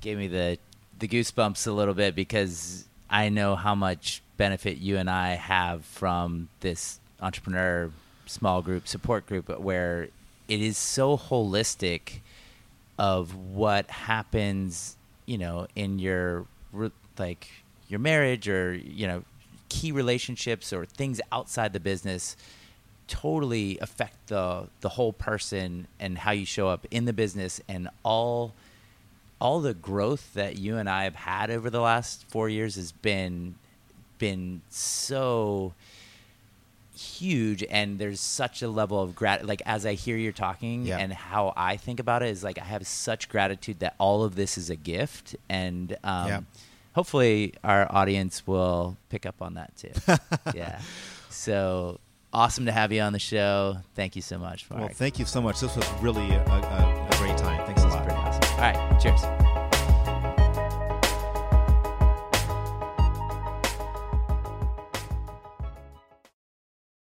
[0.00, 0.58] Gave me the
[0.98, 5.84] the goosebumps a little bit because I know how much benefit you and I have
[5.84, 7.90] from this entrepreneur
[8.26, 10.08] small group support group where
[10.48, 12.20] it is so holistic
[12.98, 14.96] of what happens,
[15.26, 16.46] you know, in your
[17.18, 17.48] like
[17.88, 19.22] your marriage or you know
[19.68, 22.36] key relationships or things outside the business
[23.08, 27.88] totally affect the the whole person and how you show up in the business and
[28.02, 28.52] all
[29.40, 32.90] all the growth that you and I have had over the last 4 years has
[32.92, 33.54] been
[34.18, 35.72] been so
[36.96, 40.96] huge and there's such a level of grat like as I hear you're talking Yeah.
[40.98, 44.34] and how I think about it is like I have such gratitude that all of
[44.34, 46.40] this is a gift and um Yeah.
[46.96, 49.92] Hopefully our audience will pick up on that too.
[50.54, 50.80] yeah.
[51.28, 52.00] So
[52.32, 53.76] awesome to have you on the show.
[53.94, 54.80] Thank you so much, Mark.
[54.80, 55.60] Well, thank you so much.
[55.60, 57.64] This was really a, a, a great time.
[57.66, 58.02] Thanks a lot.
[58.02, 58.54] pretty awesome.
[58.54, 59.35] All right, cheers.